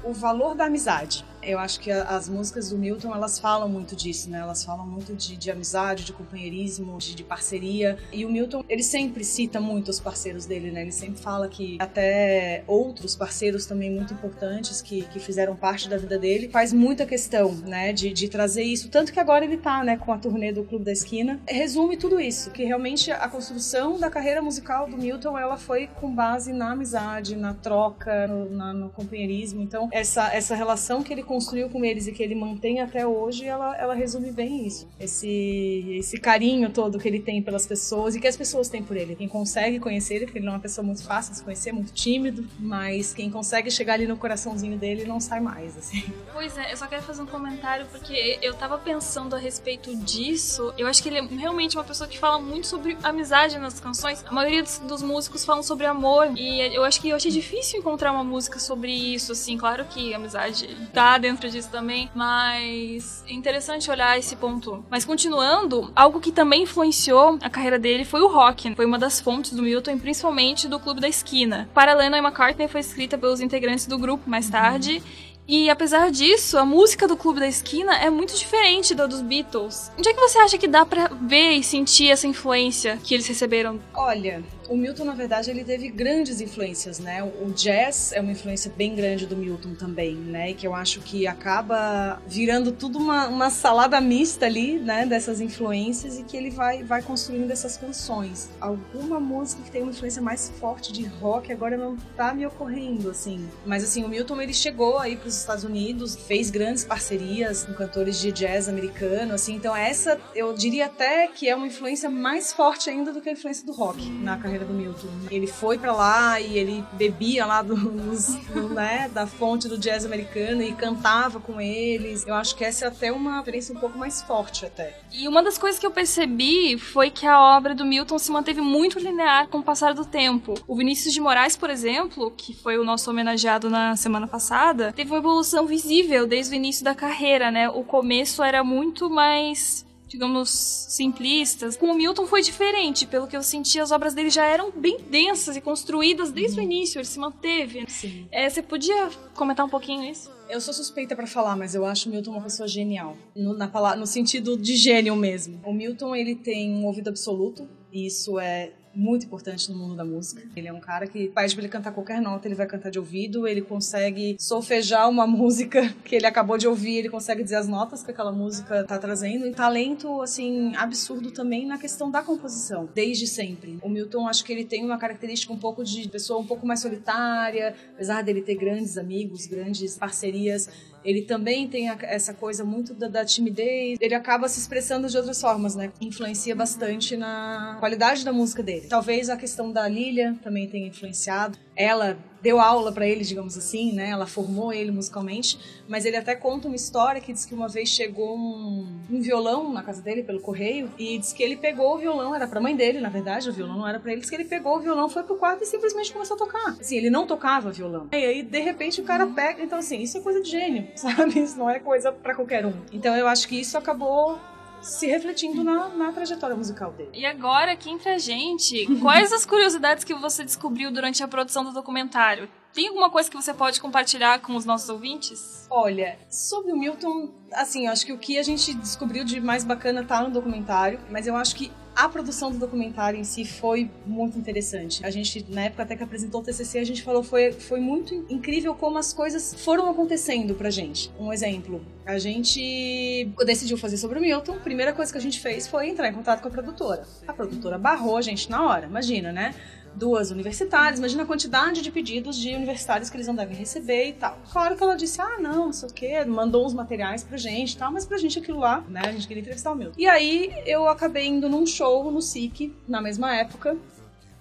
o 0.02 0.12
valor 0.12 0.54
da 0.54 0.66
amizade 0.66 1.24
eu 1.46 1.58
acho 1.58 1.80
que 1.80 1.90
as 1.90 2.28
músicas 2.28 2.70
do 2.70 2.78
Milton, 2.78 3.14
elas 3.14 3.38
falam 3.38 3.68
muito 3.68 3.94
disso, 3.96 4.30
né? 4.30 4.40
Elas 4.40 4.64
falam 4.64 4.86
muito 4.86 5.14
de, 5.14 5.36
de 5.36 5.50
amizade, 5.50 6.04
de 6.04 6.12
companheirismo, 6.12 6.96
de, 6.98 7.14
de, 7.14 7.24
parceria. 7.24 7.98
E 8.12 8.24
o 8.24 8.30
Milton, 8.30 8.64
ele 8.68 8.82
sempre 8.82 9.24
cita 9.24 9.60
muito 9.60 9.88
os 9.88 10.00
parceiros 10.00 10.46
dele, 10.46 10.70
né? 10.70 10.82
Ele 10.82 10.92
sempre 10.92 11.20
fala 11.20 11.48
que 11.48 11.76
até 11.80 12.64
outros 12.66 13.16
parceiros 13.16 13.66
também 13.66 13.90
muito 13.90 14.14
importantes 14.14 14.80
que, 14.82 15.02
que 15.02 15.18
fizeram 15.18 15.56
parte 15.56 15.88
da 15.88 15.96
vida 15.96 16.18
dele, 16.18 16.48
faz 16.48 16.72
muita 16.72 17.06
questão, 17.06 17.52
né? 17.52 17.92
De, 17.92 18.12
de 18.12 18.28
trazer 18.28 18.62
isso. 18.62 18.88
Tanto 18.88 19.12
que 19.12 19.20
agora 19.20 19.44
ele 19.44 19.56
tá, 19.56 19.82
né? 19.82 19.96
Com 19.96 20.12
a 20.12 20.18
turnê 20.18 20.52
do 20.52 20.64
Clube 20.64 20.84
da 20.84 20.92
Esquina. 20.92 21.40
Resume 21.48 21.96
tudo 21.96 22.20
isso, 22.20 22.50
que 22.50 22.64
realmente 22.64 23.10
a 23.10 23.28
construção 23.28 23.98
da 23.98 24.10
carreira 24.10 24.42
musical 24.42 24.88
do 24.88 24.96
Milton, 24.96 25.38
ela 25.38 25.56
foi 25.56 25.86
com 25.86 26.14
base 26.14 26.52
na 26.52 26.72
amizade, 26.72 27.36
na 27.36 27.54
troca, 27.54 28.26
no, 28.26 28.50
na, 28.50 28.72
no 28.72 28.90
companheirismo. 28.90 29.62
Então, 29.62 29.88
essa, 29.92 30.32
essa 30.32 30.54
relação 30.54 31.02
que 31.02 31.12
ele 31.12 31.22
construiu 31.34 31.68
com 31.68 31.84
eles 31.84 32.06
e 32.06 32.12
que 32.12 32.22
ele 32.22 32.36
mantém 32.36 32.80
até 32.80 33.04
hoje, 33.04 33.44
ela, 33.44 33.76
ela 33.76 33.92
resume 33.92 34.30
bem 34.30 34.64
isso. 34.64 34.86
Esse, 35.00 35.96
esse 35.98 36.16
carinho 36.16 36.70
todo 36.70 36.96
que 36.96 37.08
ele 37.08 37.18
tem 37.18 37.42
pelas 37.42 37.66
pessoas 37.66 38.14
e 38.14 38.20
que 38.20 38.28
as 38.28 38.36
pessoas 38.36 38.68
têm 38.68 38.84
por 38.84 38.96
ele. 38.96 39.16
Quem 39.16 39.26
consegue 39.26 39.80
conhecer 39.80 40.14
ele, 40.14 40.26
porque 40.26 40.38
ele 40.38 40.46
não 40.46 40.52
é 40.52 40.56
uma 40.56 40.62
pessoa 40.62 40.86
muito 40.86 41.02
fácil 41.04 41.32
de 41.32 41.38
se 41.38 41.44
conhecer, 41.44 41.72
muito 41.72 41.92
tímido, 41.92 42.46
mas 42.56 43.12
quem 43.12 43.28
consegue 43.28 43.68
chegar 43.68 43.94
ali 43.94 44.06
no 44.06 44.16
coraçãozinho 44.16 44.78
dele 44.78 45.04
não 45.04 45.18
sai 45.18 45.40
mais, 45.40 45.76
assim. 45.76 46.04
Pois 46.32 46.56
é, 46.56 46.72
eu 46.72 46.76
só 46.76 46.86
quero 46.86 47.02
fazer 47.02 47.22
um 47.22 47.26
comentário 47.26 47.86
porque 47.90 48.38
eu 48.40 48.54
tava 48.54 48.78
pensando 48.78 49.34
a 49.34 49.38
respeito 49.38 49.96
disso. 49.96 50.72
Eu 50.78 50.86
acho 50.86 51.02
que 51.02 51.08
ele 51.08 51.18
é 51.18 51.22
realmente 51.22 51.76
uma 51.76 51.84
pessoa 51.84 52.08
que 52.08 52.18
fala 52.18 52.38
muito 52.38 52.68
sobre 52.68 52.96
amizade 53.02 53.58
nas 53.58 53.80
canções. 53.80 54.24
A 54.24 54.32
maioria 54.32 54.62
dos, 54.62 54.78
dos 54.78 55.02
músicos 55.02 55.44
falam 55.44 55.64
sobre 55.64 55.86
amor 55.86 56.32
e 56.36 56.60
eu 56.74 56.84
acho 56.84 57.00
que 57.00 57.08
eu 57.08 57.16
achei 57.16 57.32
difícil 57.32 57.80
encontrar 57.80 58.12
uma 58.12 58.22
música 58.22 58.60
sobre 58.60 58.92
isso, 58.92 59.32
assim. 59.32 59.58
Claro 59.58 59.84
que 59.86 60.14
amizade 60.14 60.68
tá 60.92 61.18
dentro 61.24 61.48
disso 61.48 61.70
também, 61.70 62.10
mas 62.14 63.24
é 63.26 63.32
interessante 63.32 63.90
olhar 63.90 64.18
esse 64.18 64.36
ponto. 64.36 64.84
Mas 64.90 65.06
continuando, 65.06 65.90
algo 65.96 66.20
que 66.20 66.30
também 66.30 66.64
influenciou 66.64 67.38
a 67.40 67.48
carreira 67.48 67.78
dele 67.78 68.04
foi 68.04 68.20
o 68.20 68.28
rock. 68.28 68.74
Foi 68.74 68.84
uma 68.84 68.98
das 68.98 69.22
fontes 69.22 69.52
do 69.52 69.62
Milton, 69.62 69.98
principalmente 69.98 70.68
do 70.68 70.78
Clube 70.78 71.00
da 71.00 71.08
Esquina. 71.08 71.66
Para 71.72 71.94
Lennon 71.94 72.18
e 72.18 72.20
McCartney 72.20 72.68
foi 72.68 72.82
escrita 72.82 73.16
pelos 73.16 73.40
integrantes 73.40 73.86
do 73.86 73.96
grupo 73.96 74.28
mais 74.28 74.50
tarde. 74.50 74.96
Uhum. 74.98 75.34
E 75.48 75.70
apesar 75.70 76.10
disso, 76.10 76.58
a 76.58 76.64
música 76.64 77.08
do 77.08 77.16
Clube 77.16 77.40
da 77.40 77.48
Esquina 77.48 77.96
é 77.96 78.10
muito 78.10 78.34
diferente 78.34 78.94
da 78.94 79.06
dos 79.06 79.22
Beatles. 79.22 79.90
Onde 79.98 80.10
é 80.10 80.12
que 80.12 80.20
você 80.20 80.38
acha 80.38 80.58
que 80.58 80.68
dá 80.68 80.84
para 80.84 81.08
ver 81.08 81.52
e 81.52 81.62
sentir 81.62 82.10
essa 82.10 82.26
influência 82.26 82.98
que 83.02 83.14
eles 83.14 83.26
receberam? 83.26 83.80
Olha, 83.94 84.42
o 84.68 84.76
Milton, 84.76 85.04
na 85.04 85.14
verdade, 85.14 85.50
ele 85.50 85.64
teve 85.64 85.88
grandes 85.88 86.40
influências, 86.40 86.98
né? 86.98 87.22
O 87.22 87.52
jazz 87.52 88.12
é 88.12 88.20
uma 88.20 88.32
influência 88.32 88.72
bem 88.76 88.94
grande 88.94 89.26
do 89.26 89.36
Milton 89.36 89.74
também, 89.74 90.14
né? 90.14 90.50
E 90.50 90.54
que 90.54 90.66
eu 90.66 90.74
acho 90.74 91.00
que 91.00 91.26
acaba 91.26 92.20
virando 92.26 92.72
tudo 92.72 92.98
uma, 92.98 93.28
uma 93.28 93.50
salada 93.50 94.00
mista 94.00 94.46
ali, 94.46 94.78
né? 94.78 95.06
Dessas 95.06 95.40
influências 95.40 96.18
e 96.18 96.24
que 96.24 96.36
ele 96.36 96.50
vai, 96.50 96.82
vai 96.82 97.02
construindo 97.02 97.50
essas 97.50 97.76
canções. 97.76 98.50
Alguma 98.60 99.20
música 99.20 99.62
que 99.62 99.70
tem 99.70 99.82
uma 99.82 99.92
influência 99.92 100.22
mais 100.22 100.50
forte 100.58 100.92
de 100.92 101.04
rock 101.04 101.52
agora 101.52 101.76
não 101.76 101.96
tá 102.16 102.32
me 102.32 102.46
ocorrendo, 102.46 103.10
assim. 103.10 103.48
Mas, 103.66 103.84
assim, 103.84 104.04
o 104.04 104.08
Milton, 104.08 104.40
ele 104.40 104.54
chegou 104.54 104.98
aí 104.98 105.16
pros 105.16 105.36
Estados 105.36 105.64
Unidos, 105.64 106.16
fez 106.16 106.50
grandes 106.50 106.84
parcerias 106.84 107.64
com 107.64 107.74
cantores 107.74 108.18
de 108.18 108.32
jazz 108.32 108.68
americano, 108.68 109.34
assim. 109.34 109.54
Então, 109.54 109.76
essa, 109.76 110.18
eu 110.34 110.52
diria 110.54 110.86
até 110.86 111.26
que 111.28 111.48
é 111.48 111.54
uma 111.54 111.66
influência 111.66 112.08
mais 112.08 112.52
forte 112.52 112.88
ainda 112.88 113.12
do 113.12 113.20
que 113.20 113.28
a 113.28 113.32
influência 113.32 113.66
do 113.66 113.72
rock 113.72 114.08
na 114.10 114.36
carreira 114.38 114.53
carreira 114.54 114.64
do 114.64 114.72
Milton. 114.72 115.08
Ele 115.30 115.46
foi 115.46 115.78
para 115.78 115.92
lá 115.92 116.40
e 116.40 116.56
ele 116.56 116.84
bebia 116.92 117.44
lá 117.44 117.62
dos, 117.62 118.36
do, 118.52 118.68
né, 118.68 119.10
da 119.12 119.26
fonte 119.26 119.68
do 119.68 119.76
jazz 119.76 120.04
americano 120.04 120.62
e 120.62 120.72
cantava 120.72 121.40
com 121.40 121.60
eles. 121.60 122.26
Eu 122.26 122.34
acho 122.34 122.54
que 122.54 122.64
essa 122.64 122.84
é 122.84 122.88
até 122.88 123.10
uma 123.10 123.38
referência 123.38 123.74
um 123.74 123.78
pouco 123.78 123.98
mais 123.98 124.22
forte 124.22 124.64
até. 124.64 124.98
E 125.12 125.26
uma 125.26 125.42
das 125.42 125.58
coisas 125.58 125.78
que 125.78 125.86
eu 125.86 125.90
percebi 125.90 126.78
foi 126.78 127.10
que 127.10 127.26
a 127.26 127.40
obra 127.56 127.74
do 127.74 127.84
Milton 127.84 128.18
se 128.18 128.30
manteve 128.30 128.60
muito 128.60 128.98
linear 128.98 129.48
com 129.48 129.58
o 129.58 129.62
passar 129.62 129.92
do 129.94 130.04
tempo. 130.04 130.54
O 130.68 130.76
Vinícius 130.76 131.12
de 131.12 131.20
Moraes, 131.20 131.56
por 131.56 131.70
exemplo, 131.70 132.30
que 132.30 132.54
foi 132.54 132.78
o 132.78 132.84
nosso 132.84 133.10
homenageado 133.10 133.68
na 133.68 133.96
semana 133.96 134.28
passada, 134.28 134.92
teve 134.92 135.10
uma 135.10 135.18
evolução 135.18 135.66
visível 135.66 136.26
desde 136.26 136.54
o 136.54 136.56
início 136.56 136.84
da 136.84 136.94
carreira, 136.94 137.50
né? 137.50 137.68
O 137.68 137.82
começo 137.82 138.42
era 138.42 138.62
muito 138.62 139.10
mais 139.10 139.84
digamos, 140.14 140.48
simplistas. 140.48 141.76
Com 141.76 141.86
o 141.86 141.94
Milton 141.94 142.24
foi 142.24 142.40
diferente, 142.40 143.04
pelo 143.04 143.26
que 143.26 143.36
eu 143.36 143.42
senti, 143.42 143.80
as 143.80 143.90
obras 143.90 144.14
dele 144.14 144.30
já 144.30 144.44
eram 144.44 144.70
bem 144.70 144.98
densas 145.10 145.56
e 145.56 145.60
construídas 145.60 146.30
desde 146.30 146.60
o 146.60 146.62
início, 146.62 146.98
ele 146.98 147.04
se 147.04 147.18
manteve. 147.18 147.84
Sim. 147.88 148.28
É, 148.30 148.48
você 148.48 148.62
podia 148.62 149.10
comentar 149.34 149.66
um 149.66 149.68
pouquinho 149.68 150.08
isso? 150.08 150.30
Eu 150.48 150.60
sou 150.60 150.72
suspeita 150.72 151.16
pra 151.16 151.26
falar, 151.26 151.56
mas 151.56 151.74
eu 151.74 151.84
acho 151.84 152.08
o 152.08 152.12
Milton 152.12 152.30
uma 152.30 152.42
pessoa 152.42 152.68
genial. 152.68 153.16
No, 153.34 153.54
na 153.54 153.96
no 153.96 154.06
sentido 154.06 154.56
de 154.56 154.76
gênio 154.76 155.16
mesmo. 155.16 155.60
O 155.64 155.72
Milton, 155.72 156.14
ele 156.14 156.36
tem 156.36 156.72
um 156.72 156.86
ouvido 156.86 157.08
absoluto, 157.08 157.68
e 157.92 158.06
isso 158.06 158.38
é 158.38 158.72
muito 158.94 159.26
importante 159.26 159.70
no 159.70 159.76
mundo 159.76 159.94
da 159.94 160.04
música. 160.04 160.42
Ele 160.56 160.68
é 160.68 160.72
um 160.72 160.80
cara 160.80 161.06
que 161.06 161.28
pede 161.28 161.54
pra 161.54 161.62
ele 161.62 161.68
cantar 161.68 161.92
qualquer 161.92 162.20
nota, 162.20 162.46
ele 162.48 162.54
vai 162.54 162.66
cantar 162.66 162.90
de 162.90 162.98
ouvido, 162.98 163.46
ele 163.46 163.62
consegue 163.62 164.36
solfejar 164.38 165.08
uma 165.08 165.26
música 165.28 165.94
que 166.04 166.16
ele 166.16 166.26
acabou 166.26 166.56
de 166.58 166.66
ouvir, 166.66 166.98
ele 166.98 167.08
consegue 167.08 167.42
dizer 167.42 167.56
as 167.56 167.68
notas 167.68 168.02
que 168.02 168.10
aquela 168.10 168.32
música 168.32 168.84
tá 168.84 168.98
trazendo. 168.98 169.46
E 169.46 169.52
talento, 169.52 170.20
assim, 170.22 170.74
absurdo 170.76 171.30
também 171.30 171.66
na 171.66 171.78
questão 171.78 172.10
da 172.10 172.22
composição, 172.22 172.88
desde 172.94 173.26
sempre. 173.26 173.78
O 173.82 173.88
Milton, 173.88 174.28
acho 174.28 174.44
que 174.44 174.52
ele 174.52 174.64
tem 174.64 174.84
uma 174.84 174.98
característica 174.98 175.52
um 175.52 175.58
pouco 175.58 175.84
de 175.84 176.08
pessoa 176.08 176.40
um 176.40 176.46
pouco 176.46 176.66
mais 176.66 176.80
solitária, 176.80 177.74
apesar 177.94 178.22
dele 178.22 178.42
ter 178.42 178.54
grandes 178.54 178.96
amigos, 178.98 179.46
grandes 179.46 179.96
parcerias 179.96 180.68
ele 181.04 181.22
também 181.22 181.68
tem 181.68 181.88
essa 181.88 182.32
coisa 182.32 182.64
muito 182.64 182.94
da, 182.94 183.08
da 183.08 183.24
timidez. 183.24 183.98
Ele 184.00 184.14
acaba 184.14 184.48
se 184.48 184.58
expressando 184.58 185.08
de 185.08 185.16
outras 185.16 185.40
formas, 185.40 185.74
né? 185.74 185.92
Influencia 186.00 186.56
bastante 186.56 187.16
na 187.16 187.76
qualidade 187.78 188.24
da 188.24 188.32
música 188.32 188.62
dele. 188.62 188.86
Talvez 188.88 189.28
a 189.28 189.36
questão 189.36 189.70
da 189.70 189.86
Lilia 189.86 190.36
também 190.42 190.68
tenha 190.68 190.88
influenciado. 190.88 191.58
Ela 191.76 192.16
deu 192.44 192.60
aula 192.60 192.92
pra 192.92 193.08
ele, 193.08 193.24
digamos 193.24 193.56
assim, 193.56 193.94
né? 193.94 194.10
Ela 194.10 194.26
formou 194.26 194.70
ele 194.70 194.90
musicalmente, 194.90 195.58
mas 195.88 196.04
ele 196.04 196.18
até 196.18 196.36
conta 196.36 196.68
uma 196.68 196.76
história 196.76 197.18
que 197.18 197.32
diz 197.32 197.46
que 197.46 197.54
uma 197.54 197.68
vez 197.68 197.88
chegou 197.88 198.36
um, 198.36 198.86
um 199.10 199.20
violão 199.22 199.72
na 199.72 199.82
casa 199.82 200.02
dele 200.02 200.22
pelo 200.22 200.40
correio 200.40 200.90
e 200.98 201.16
diz 201.16 201.32
que 201.32 201.42
ele 201.42 201.56
pegou 201.56 201.94
o 201.94 201.98
violão, 201.98 202.34
era 202.34 202.46
pra 202.46 202.60
mãe 202.60 202.76
dele, 202.76 203.00
na 203.00 203.08
verdade, 203.08 203.48
o 203.48 203.52
violão 203.52 203.78
não 203.78 203.88
era 203.88 203.98
pra 203.98 204.12
ele, 204.12 204.20
diz 204.20 204.28
que 204.28 204.36
ele 204.36 204.44
pegou 204.44 204.76
o 204.76 204.80
violão, 204.80 205.08
foi 205.08 205.22
pro 205.22 205.36
quarto 205.36 205.62
e 205.62 205.66
simplesmente 205.66 206.12
começou 206.12 206.34
a 206.34 206.38
tocar. 206.38 206.76
Assim, 206.78 206.98
ele 206.98 207.08
não 207.08 207.26
tocava 207.26 207.72
violão. 207.72 208.08
E 208.12 208.16
aí, 208.16 208.42
de 208.42 208.60
repente, 208.60 209.00
o 209.00 209.04
cara 209.04 209.26
pega, 209.26 209.62
então 209.62 209.78
assim, 209.78 210.02
isso 210.02 210.18
é 210.18 210.20
coisa 210.20 210.42
de 210.42 210.50
gênio, 210.50 210.86
sabe? 210.94 211.40
Isso 211.40 211.58
não 211.58 211.70
é 211.70 211.78
coisa 211.78 212.12
pra 212.12 212.34
qualquer 212.34 212.66
um. 212.66 212.74
Então 212.92 213.16
eu 213.16 213.26
acho 213.26 213.48
que 213.48 213.58
isso 213.58 213.78
acabou 213.78 214.38
se 214.84 215.06
refletindo 215.06 215.64
na, 215.64 215.88
na 215.88 216.12
trajetória 216.12 216.54
musical 216.54 216.92
dele. 216.92 217.10
E 217.12 217.24
agora, 217.24 217.72
aqui 217.72 217.90
entre 217.90 218.10
a 218.10 218.18
gente, 218.18 218.86
quais 219.00 219.32
as 219.32 219.44
curiosidades 219.46 220.04
que 220.04 220.14
você 220.14 220.44
descobriu 220.44 220.92
durante 220.92 221.22
a 221.22 221.28
produção 221.28 221.64
do 221.64 221.72
documentário? 221.72 222.48
Tem 222.72 222.88
alguma 222.88 223.08
coisa 223.08 223.30
que 223.30 223.36
você 223.36 223.54
pode 223.54 223.80
compartilhar 223.80 224.40
com 224.40 224.56
os 224.56 224.64
nossos 224.64 224.88
ouvintes? 224.88 225.66
Olha, 225.70 226.18
sobre 226.28 226.72
o 226.72 226.76
Milton, 226.76 227.32
assim, 227.52 227.86
eu 227.86 227.92
acho 227.92 228.04
que 228.04 228.12
o 228.12 228.18
que 228.18 228.36
a 228.36 228.42
gente 228.42 228.74
descobriu 228.74 229.24
de 229.24 229.40
mais 229.40 229.64
bacana 229.64 230.04
tá 230.04 230.20
no 230.22 230.30
documentário, 230.30 231.00
mas 231.08 231.26
eu 231.26 231.36
acho 231.36 231.54
que 231.54 231.70
a 231.94 232.08
produção 232.08 232.50
do 232.50 232.58
documentário 232.58 233.18
em 233.18 233.24
si 233.24 233.44
foi 233.44 233.90
muito 234.06 234.38
interessante. 234.38 235.04
A 235.04 235.10
gente, 235.10 235.44
na 235.48 235.62
época 235.62 235.82
até 235.82 235.96
que 235.96 236.02
apresentou 236.02 236.40
o 236.40 236.44
TCC, 236.44 236.78
a 236.78 236.84
gente 236.84 237.02
falou 237.02 237.22
foi 237.22 237.52
foi 237.52 237.80
muito 237.80 238.14
incrível 238.28 238.74
como 238.74 238.98
as 238.98 239.12
coisas 239.12 239.54
foram 239.54 239.88
acontecendo 239.88 240.54
pra 240.54 240.70
gente. 240.70 241.10
Um 241.18 241.32
exemplo, 241.32 241.84
a 242.04 242.18
gente 242.18 243.30
decidiu 243.46 243.78
fazer 243.78 243.96
sobre 243.96 244.18
o 244.18 244.22
Milton, 244.22 244.54
a 244.54 244.60
primeira 244.60 244.92
coisa 244.92 245.12
que 245.12 245.18
a 245.18 245.20
gente 245.20 245.40
fez 245.40 245.68
foi 245.68 245.88
entrar 245.88 246.08
em 246.08 246.12
contato 246.12 246.40
com 246.40 246.48
a 246.48 246.50
produtora. 246.50 247.04
A 247.26 247.32
produtora 247.32 247.78
barrou 247.78 248.16
a 248.16 248.22
gente 248.22 248.50
na 248.50 248.66
hora, 248.66 248.86
imagina, 248.86 249.32
né? 249.32 249.54
Duas 249.96 250.30
universitárias, 250.30 250.98
imagina 250.98 251.22
a 251.22 251.26
quantidade 251.26 251.82
de 251.82 251.90
pedidos 251.90 252.36
de 252.36 252.54
universitários 252.54 253.08
que 253.08 253.16
eles 253.16 253.26
não 253.26 253.34
devem 253.34 253.56
receber 253.56 254.08
e 254.08 254.12
tal. 254.12 254.38
Claro 254.50 254.76
que 254.76 254.82
ela 254.82 254.96
disse, 254.96 255.20
ah, 255.20 255.38
não, 255.40 255.66
não 255.66 255.72
sei 255.72 255.88
o 255.88 255.92
quê, 255.92 256.24
mandou 256.24 256.66
uns 256.66 256.74
materiais 256.74 257.22
pra 257.22 257.36
gente 257.36 257.72
e 257.72 257.76
tal, 257.76 257.92
mas 257.92 258.04
pra 258.04 258.18
gente 258.18 258.38
aquilo 258.38 258.58
lá, 258.58 258.84
né, 258.88 259.02
a 259.04 259.12
gente 259.12 259.26
queria 259.26 259.40
entrevistar 259.40 259.72
o 259.72 259.74
Milton. 259.74 259.94
E 259.98 260.06
aí 260.06 260.52
eu 260.66 260.88
acabei 260.88 261.26
indo 261.26 261.48
num 261.48 261.66
show 261.66 262.10
no 262.10 262.20
SIC, 262.20 262.74
na 262.88 263.00
mesma 263.00 263.34
época, 263.34 263.76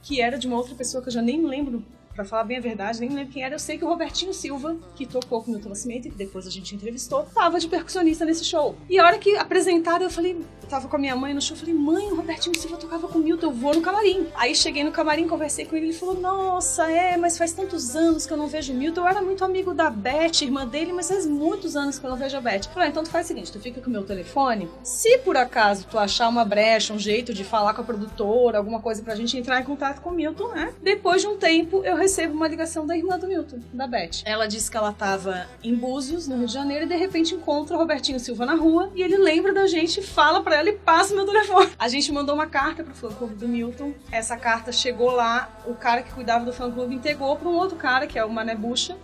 que 0.01 0.19
era 0.19 0.37
de 0.37 0.47
uma 0.47 0.57
outra 0.57 0.75
pessoa 0.75 1.01
que 1.01 1.09
eu 1.09 1.13
já 1.13 1.21
nem 1.21 1.45
lembro, 1.45 1.83
pra 2.14 2.24
falar 2.24 2.43
bem 2.43 2.57
a 2.57 2.61
verdade, 2.61 2.99
nem 2.99 3.09
lembro 3.09 3.34
quem 3.34 3.43
era. 3.43 3.55
Eu 3.55 3.59
sei 3.59 3.78
que 3.78 3.86
o 3.86 3.88
Robertinho 3.88 4.34
Silva, 4.34 4.76
que 4.95 5.05
tocou 5.05 5.41
com 5.41 5.51
o 5.51 5.53
Milton 5.53 5.70
Nascimento, 5.70 6.09
que 6.09 6.16
depois 6.16 6.47
a 6.47 6.49
gente 6.49 6.76
entrevistou, 6.76 7.24
tava 7.34 7.59
de 7.59 7.68
percussionista 7.68 8.26
nesse 8.26 8.45
show. 8.45 8.76
E 8.89 8.99
a 8.99 9.05
hora 9.05 9.18
que 9.18 9.36
apresentaram, 9.38 10.05
eu 10.05 10.09
falei, 10.09 10.34
eu 10.61 10.68
tava 10.68 10.88
com 10.88 10.95
a 10.95 10.99
minha 10.99 11.16
mãe 11.16 11.34
no 11.34 11.41
show, 11.41 11.55
eu 11.55 11.59
falei, 11.59 11.74
mãe, 11.74 12.11
o 12.11 12.16
Robertinho 12.16 12.57
Silva 12.57 12.78
tocava 12.78 13.07
com 13.07 13.20
o 13.20 13.22
Milton, 13.22 13.47
eu 13.47 13.51
vou 13.51 13.74
no 13.74 13.82
camarim. 13.82 14.28
Aí 14.36 14.55
cheguei 14.55 14.84
no 14.84 14.91
camarim, 14.91 15.28
conversei 15.28 15.66
com 15.66 15.76
ele, 15.76 15.88
ele 15.88 15.93
falou, 15.93 16.20
nossa, 16.20 16.89
é, 16.89 17.18
mas 17.18 17.38
faz 17.38 17.53
tantos 17.53 17.95
anos 17.95 18.26
que 18.26 18.34
eu 18.34 18.38
não 18.38 18.47
vejo 18.47 18.74
o 18.74 18.76
Milton. 18.76 19.01
Eu 19.01 19.07
era 19.07 19.22
muito 19.22 19.43
amigo 19.43 19.74
da 19.74 19.89
Beth, 19.89 20.41
irmã 20.41 20.68
dele, 20.68 20.93
mas 20.93 21.07
faz 21.07 21.26
muitos 21.26 21.76
anos 21.76 21.99
que 21.99 22.05
eu 22.05 22.09
não 22.09 22.18
vejo 22.18 22.38
a 22.38 22.41
Beth. 22.41 22.64
Falei, 22.74 22.88
ah, 22.88 22.91
então 22.91 23.03
tu 23.03 23.09
faz 23.09 23.26
o 23.26 23.28
seguinte, 23.30 23.51
tu 23.51 23.59
fica 23.59 23.82
com 23.82 23.89
o 23.89 23.93
meu 23.93 24.03
telefone, 24.03 24.70
se 24.84 25.18
por 25.20 25.38
acaso 25.38 25.88
tu 25.89 25.97
achar 25.97 26.28
uma 26.30 26.45
brecha, 26.45 26.93
um 26.93 26.99
jeito 26.99 27.34
de 27.34 27.43
falar 27.43 27.74
com 27.74 27.82
a 27.82 27.84
produtora, 27.84 28.57
alguma 28.57 28.82
coisa 28.82 29.01
pra 29.01 29.16
gente 29.16 29.38
entrar 29.38 29.59
em 29.59 29.64
contato 29.64 30.01
com 30.01 30.09
o 30.09 30.14
Milton, 30.14 30.49
né? 30.49 30.74
Depois 30.82 31.22
de 31.22 31.28
um 31.28 31.38
tempo, 31.38 31.82
eu 31.84 32.02
recebo 32.03 32.33
uma 32.33 32.49
ligação 32.49 32.85
da 32.85 32.97
irmã 32.97 33.17
do 33.17 33.27
Milton, 33.27 33.59
da 33.71 33.87
Beth. 33.87 34.23
Ela 34.25 34.45
disse 34.45 34.69
que 34.69 34.75
ela 34.75 34.91
tava 34.91 35.47
em 35.63 35.73
Búzios, 35.73 36.27
no 36.27 36.35
Rio 36.35 36.47
de 36.47 36.53
Janeiro, 36.53 36.83
e 36.83 36.87
de 36.87 36.95
repente 36.97 37.33
encontra 37.33 37.75
o 37.75 37.79
Robertinho 37.79 38.19
Silva 38.19 38.45
na 38.45 38.55
rua, 38.55 38.91
e 38.93 39.01
ele 39.01 39.15
lembra 39.15 39.53
da 39.53 39.65
gente, 39.67 40.01
fala 40.01 40.41
pra 40.41 40.57
ela 40.57 40.69
e 40.69 40.73
passa 40.73 41.13
o 41.13 41.15
meu 41.15 41.25
telefone. 41.25 41.71
A 41.79 41.87
gente 41.87 42.11
mandou 42.11 42.35
uma 42.35 42.47
carta 42.47 42.83
pro 42.83 42.93
fã-clube 42.93 43.35
do 43.35 43.47
Milton, 43.47 43.93
essa 44.11 44.35
carta 44.35 44.71
chegou 44.71 45.11
lá, 45.11 45.49
o 45.65 45.73
cara 45.73 46.03
que 46.03 46.11
cuidava 46.11 46.43
do 46.43 46.51
fã-clube 46.51 46.93
entregou 46.93 47.37
pra 47.37 47.47
um 47.47 47.55
outro 47.55 47.77
cara, 47.77 48.05
que 48.05 48.19
é 48.19 48.25
o 48.25 48.29
Mané 48.29 48.53
Bucha, 48.53 48.97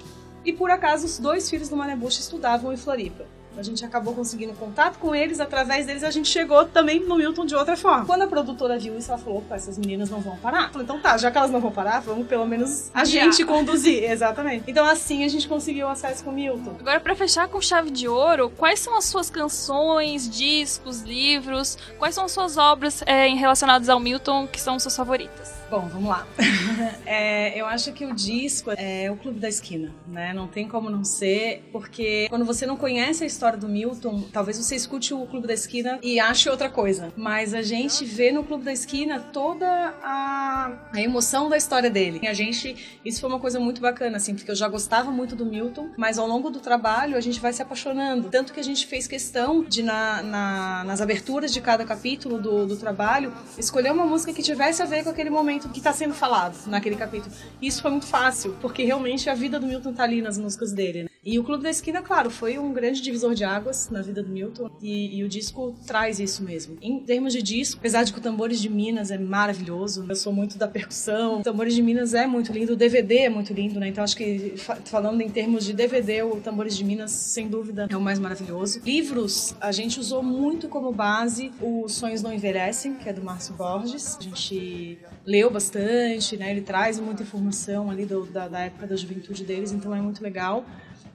e 0.44 0.52
por 0.52 0.70
acaso 0.70 1.06
os 1.06 1.18
dois 1.20 1.50
filhos 1.50 1.70
do 1.70 1.78
Mané 1.78 1.96
Bucha 1.96 2.20
estudavam 2.20 2.74
em 2.74 2.78
Floripa. 2.78 3.26
A 3.60 3.64
gente 3.64 3.84
acabou 3.84 4.16
conseguindo 4.16 4.54
contato 4.54 4.98
com 5.00 5.14
eles, 5.14 5.42
através 5.42 5.86
deles 5.86 6.02
a 6.04 6.12
gente 6.12 6.30
chegou 6.30 6.64
também 6.66 7.02
no 7.02 7.18
Milton 7.18 7.46
de 7.46 7.54
outra 7.56 7.76
forma. 7.76 8.06
Quando 8.06 8.22
a 8.22 8.28
produtora 8.28 8.80
viu 8.80 8.98
isso, 8.98 9.12
ela 9.12 9.20
falou: 9.20 9.40
opa, 9.40 9.56
essas 9.56 9.78
meninas 9.78 10.10
não 10.10 10.22
vão 10.22 10.38
parar. 10.38 10.72
Falei, 10.72 10.86
então 10.86 11.00
tá, 11.02 11.18
já 11.18 11.30
que 11.30 11.38
elas 11.38 11.52
não 11.52 11.60
vão 11.60 11.72
parar, 11.72 12.00
vamos 12.00 12.26
pelo 12.26 12.46
menos 12.46 12.90
a 12.94 13.04
gente 13.04 13.44
conduzir. 13.44 14.02
Exatamente. 14.10 14.64
Então 14.66 14.86
assim 14.86 15.26
a 15.26 15.28
gente 15.28 15.46
conseguiu 15.46 15.90
acesso 15.90 16.24
com 16.24 16.30
o 16.30 16.34
Milton. 16.34 16.76
Agora, 16.80 17.02
pra 17.02 17.16
fechar 17.16 17.50
com 17.50 17.60
chave 17.60 17.92
de 17.92 18.08
ouro, 18.08 18.50
quais 18.50 18.80
são 18.80 18.98
as 18.98 19.06
suas 19.06 19.30
canções, 19.30 20.30
discos, 20.30 21.02
livros? 21.02 21.78
Quais 21.98 22.16
são 22.16 22.24
as 22.24 22.32
suas 22.32 22.56
obras 22.56 23.04
é, 23.06 23.28
relacionadas 23.28 23.90
ao 23.90 24.00
Milton 24.00 24.48
que 24.48 24.62
são 24.62 24.80
suas 24.80 24.96
favoritas? 24.96 25.59
Bom, 25.70 25.88
vamos 25.88 26.10
lá. 26.10 26.26
É, 27.06 27.60
eu 27.60 27.66
acho 27.66 27.92
que 27.92 28.06
o 28.06 28.14
disco 28.14 28.72
é 28.78 29.10
o 29.12 29.18
Clube 29.18 29.40
da 29.40 29.50
Esquina, 29.50 29.92
né? 30.08 30.32
Não 30.32 30.48
tem 30.48 30.68
como 30.68 30.90
não 30.92 31.04
ser, 31.04 31.68
porque 31.72 32.28
quando 32.30 32.46
você 32.46 32.66
não 32.68 32.78
conhece 32.78 33.24
a 33.24 33.28
história 33.28 33.58
do 33.58 33.68
Milton, 33.68 34.26
talvez 34.32 34.58
você 34.58 34.76
escute 34.76 35.14
o 35.14 35.26
Clube 35.26 35.48
da 35.48 35.54
Esquina 35.56 36.00
e 36.04 36.20
ache 36.20 36.50
outra 36.50 36.70
coisa. 36.70 37.12
Mas 37.18 37.54
a 37.56 37.62
gente 37.64 38.06
vê 38.06 38.32
no 38.32 38.44
Clube 38.44 38.64
da 38.64 38.72
Esquina 38.72 39.20
toda 39.20 39.68
a, 40.04 40.90
a 40.94 41.02
emoção 41.02 41.50
da 41.50 41.58
história 41.58 41.90
dele. 41.90 42.26
A 42.28 42.34
gente, 42.34 43.00
isso 43.04 43.20
foi 43.20 43.30
uma 43.30 43.40
coisa 43.40 43.60
muito 43.60 43.82
bacana, 43.82 44.18
assim, 44.18 44.36
porque 44.36 44.52
eu 44.52 44.56
já 44.56 44.68
gostava 44.68 45.10
muito 45.12 45.36
do 45.36 45.46
Milton, 45.46 45.90
mas 45.98 46.20
ao 46.20 46.28
longo 46.28 46.50
do 46.52 46.60
trabalho 46.60 47.18
a 47.18 47.22
gente 47.22 47.40
vai 47.40 47.52
se 47.52 47.62
apaixonando. 47.62 48.30
Tanto 48.30 48.54
que 48.54 48.60
a 48.60 48.64
gente 48.64 48.86
fez 48.86 49.08
questão 49.08 49.64
de, 49.64 49.82
na, 49.82 50.22
na- 50.22 50.84
nas 50.86 51.02
aberturas 51.02 51.52
de 51.52 51.60
cada 51.60 51.84
capítulo 51.86 52.40
do, 52.40 52.68
do 52.68 52.78
trabalho, 52.78 53.34
escolher 53.58 53.92
uma 53.92 54.06
música 54.06 54.32
que 54.32 54.44
tivesse 54.44 54.82
a 54.82 54.86
ver 54.86 55.04
com 55.04 55.10
aquele 55.10 55.30
momento 55.32 55.59
que 55.68 55.80
está 55.80 55.92
sendo 55.92 56.14
falado 56.14 56.56
naquele 56.68 56.96
capítulo. 56.96 57.36
Isso 57.62 57.82
foi 57.82 57.92
muito 57.92 58.08
fácil, 58.08 58.56
porque 58.62 58.86
realmente 58.86 59.30
a 59.30 59.36
vida 59.36 59.60
do 59.60 59.68
Milton 59.68 59.92
tá 59.94 60.04
ali 60.04 60.22
nas 60.22 60.38
músicas 60.38 60.72
dele. 60.72 61.04
Né? 61.04 61.10
E 61.22 61.38
o 61.38 61.44
Clube 61.44 61.64
da 61.64 61.70
Esquina, 61.70 62.02
claro, 62.02 62.30
foi 62.32 62.58
um 62.58 62.72
grande 62.72 63.02
divisor 63.02 63.36
de 63.36 63.44
águas 63.44 63.90
na 63.90 64.02
vida 64.02 64.24
do 64.24 64.30
Milton, 64.30 64.72
e, 64.82 65.18
e 65.18 65.24
o 65.24 65.28
disco 65.28 65.76
traz 65.86 66.18
isso 66.18 66.42
mesmo. 66.42 66.78
Em 66.82 66.98
termos 67.02 67.34
de 67.34 67.42
disco, 67.42 67.78
apesar 67.78 68.04
de 68.04 68.14
que 68.14 68.20
o 68.20 68.22
Tambores 68.22 68.62
de 68.62 68.70
Minas 68.70 69.12
é 69.12 69.18
maravilhoso, 69.18 70.06
eu 70.08 70.16
sou 70.16 70.32
muito 70.32 70.58
da 70.58 70.66
percussão, 70.66 71.40
o 71.42 71.44
Tambores 71.44 71.76
de 71.76 71.82
Minas 71.82 72.14
é 72.14 72.26
muito 72.26 72.54
lindo, 72.54 72.72
o 72.72 72.76
DVD 72.76 73.18
é 73.24 73.30
muito 73.30 73.52
lindo, 73.52 73.82
né? 73.82 73.90
Então 73.90 74.02
acho 74.02 74.16
que 74.16 74.54
fa- 74.56 74.78
falando 74.86 75.20
em 75.20 75.30
termos 75.30 75.66
de 75.66 75.74
DVD, 75.74 76.24
o 76.24 76.38
Tambores 76.38 76.76
de 76.78 76.86
Minas, 76.86 77.12
sem 77.12 77.50
dúvida, 77.50 77.88
é 77.90 77.98
o 77.98 78.02
mais 78.02 78.18
maravilhoso. 78.18 78.80
Livros, 78.86 79.54
a 79.60 79.74
gente 79.74 80.00
usou 80.00 80.24
muito 80.24 80.70
como 80.70 80.90
base 80.94 81.52
o 81.62 81.90
Sonhos 81.90 82.22
Não 82.22 82.32
Envelhecem, 82.32 82.94
que 82.96 83.10
é 83.10 83.14
do 83.14 83.22
Márcio 83.22 83.54
Borges. 83.56 84.18
A 84.18 84.24
gente 84.24 84.98
leu 85.26 85.52
bastante, 85.52 86.38
né? 86.38 86.50
Ele 86.50 86.62
traz 86.62 86.98
muita 86.98 87.24
informação 87.24 87.92
ali 87.92 88.06
do- 88.06 88.26
da, 88.26 88.48
da 88.48 88.60
época 88.62 88.88
da 88.88 88.96
juventude 88.96 89.44
deles, 89.44 89.74
então 89.74 89.94
é 89.94 90.00
muito 90.00 90.24
legal. 90.24 90.64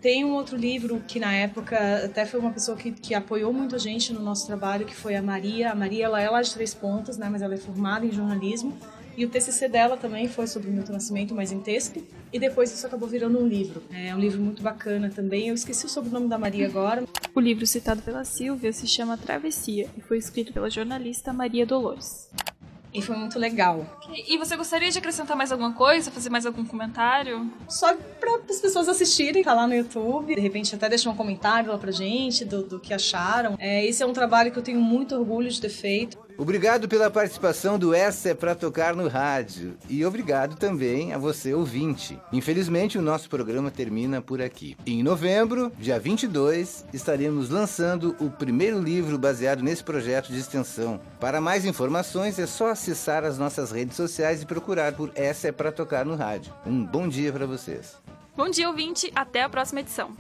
Tem 0.05 0.23
um 0.23 0.35
outro 0.35 0.55
livro 0.55 1.03
que 1.09 1.19
na 1.19 1.33
época 1.33 2.05
até 2.05 2.27
foi 2.27 2.39
uma 2.39 2.51
pessoa 2.51 2.77
que, 2.77 2.93
que 2.93 3.15
apoiou 3.15 3.55
muito 3.55 3.75
a 3.75 3.79
gente 3.79 4.13
no 4.13 4.21
nosso 4.21 4.47
trabalho, 4.47 4.85
que 4.85 4.95
foi 4.95 5.17
a 5.17 5.23
Maria. 5.23 5.73
A 5.73 5.75
Maria 5.75 6.05
ela 6.05 6.21
é 6.21 6.29
lá 6.29 6.43
de 6.43 6.53
Três 6.53 6.75
Pontas, 6.75 7.17
né? 7.17 7.27
Mas 7.31 7.41
ela 7.41 7.55
é 7.55 7.57
formada 7.57 8.05
em 8.05 8.13
jornalismo. 8.13 8.77
E 9.17 9.25
o 9.25 9.31
TCC 9.31 9.67
dela 9.67 9.97
também 9.97 10.29
foi 10.29 10.47
sobre 10.47 10.69
o 10.69 10.73
Milton 10.75 10.93
Nascimento, 10.93 11.35
mas 11.35 11.53
em 11.53 11.61
texto. 11.61 12.05
E 12.31 12.39
depois 12.39 12.71
isso 12.71 12.87
acabou 12.87 13.09
virando 13.09 13.39
um 13.39 13.49
livro. 13.49 13.83
É 13.91 14.15
um 14.15 14.19
livro 14.19 14.43
muito 14.43 14.63
bacana 14.63 15.09
também. 15.09 15.49
Eu 15.49 15.55
esqueci 15.55 15.87
o 15.87 15.89
sobrenome 15.89 16.29
da 16.29 16.37
Maria 16.37 16.67
agora. 16.67 17.03
O 17.35 17.41
livro 17.41 17.67
citado 17.67 18.03
pela 18.03 18.27
Silvia 18.27 18.75
se 18.75 18.87
chama 18.87 19.17
Travessia 19.17 19.89
e 19.97 20.03
foi 20.03 20.19
escrito 20.19 20.53
pela 20.53 20.69
jornalista 20.69 21.33
Maria 21.33 21.65
Dolores. 21.65 22.29
E 22.95 23.03
foi 23.03 23.17
muito 23.17 23.41
legal. 23.41 23.85
E 24.29 24.39
você 24.39 24.57
gostaria 24.57 24.89
de 24.89 24.99
acrescentar 24.99 25.37
mais 25.37 25.51
alguma 25.51 25.73
coisa? 25.73 26.13
Fazer 26.13 26.31
mais 26.31 26.47
algum 26.47 26.65
comentário? 26.65 27.51
Só 27.69 27.93
para 27.93 28.37
as 28.49 28.61
pessoas 28.61 28.89
assistirem, 28.89 29.43
tá 29.43 29.53
lá 29.53 29.67
no 29.67 29.75
YouTube. 29.75 30.33
De 30.33 30.41
repente 30.41 30.73
até 30.77 30.89
deixar 30.89 31.11
um 31.11 31.17
comentário 31.17 31.73
lá 31.73 31.77
pra 31.77 31.91
gente 31.91 32.45
do, 32.45 32.63
do 32.63 32.79
que 32.79 32.95
acharam. 32.95 33.57
É, 33.59 33.85
esse 33.85 34.01
é 34.01 34.07
um 34.07 34.13
trabalho 34.13 34.53
que 34.53 34.59
eu 34.59 34.63
tenho 34.63 34.81
muito 34.81 35.17
orgulho 35.17 35.51
de 35.51 35.61
ter 35.61 35.71
feito. 35.71 36.24
Obrigado 36.37 36.89
pela 36.89 37.11
participação 37.11 37.79
do 37.79 37.95
Essa 37.95 38.31
é 38.31 38.35
pra 38.35 38.55
tocar 38.55 38.95
no 38.95 39.07
rádio. 39.07 39.77
E 39.89 40.05
obrigado 40.05 40.57
também 40.57 41.13
a 41.13 41.19
você, 41.19 41.55
ouvinte. 41.55 42.19
Infelizmente, 42.33 42.99
o 42.99 43.03
nosso 43.03 43.29
programa 43.29 43.71
termina 43.71 44.21
por 44.21 44.43
aqui. 44.43 44.77
Em 44.85 45.03
novembro, 45.03 45.71
dia 45.79 45.99
22, 45.99 46.85
estaremos 46.93 47.51
lançando 47.51 48.17
o 48.19 48.29
primeiro 48.31 48.81
livro 48.81 49.17
baseado 49.17 49.63
nesse 49.63 49.85
projeto 49.85 50.33
de 50.33 50.39
extensão. 50.39 51.01
Para 51.21 51.41
mais 51.41 51.65
informações, 51.65 52.39
é 52.39 52.47
só 52.47 52.71
acessar 52.71 53.25
as 53.25 53.39
nossas 53.39 53.71
redes 53.71 53.97
sociais 53.97 54.43
e 54.43 54.47
procurar 54.47 54.93
por 54.93 55.13
Essa 55.15 55.49
é 55.49 55.53
pra 55.53 55.71
tocar 55.71 56.05
no 56.05 56.17
rádio. 56.17 56.53
Um 56.67 56.85
bom 56.85 57.07
dia 57.07 57.33
para 57.33 57.47
vocês. 57.47 57.97
Bom 58.37 58.51
dia, 58.51 58.69
ouvinte. 58.69 59.13
Até 59.15 59.43
a 59.43 59.49
próxima 59.49 59.81
edição. 59.81 60.13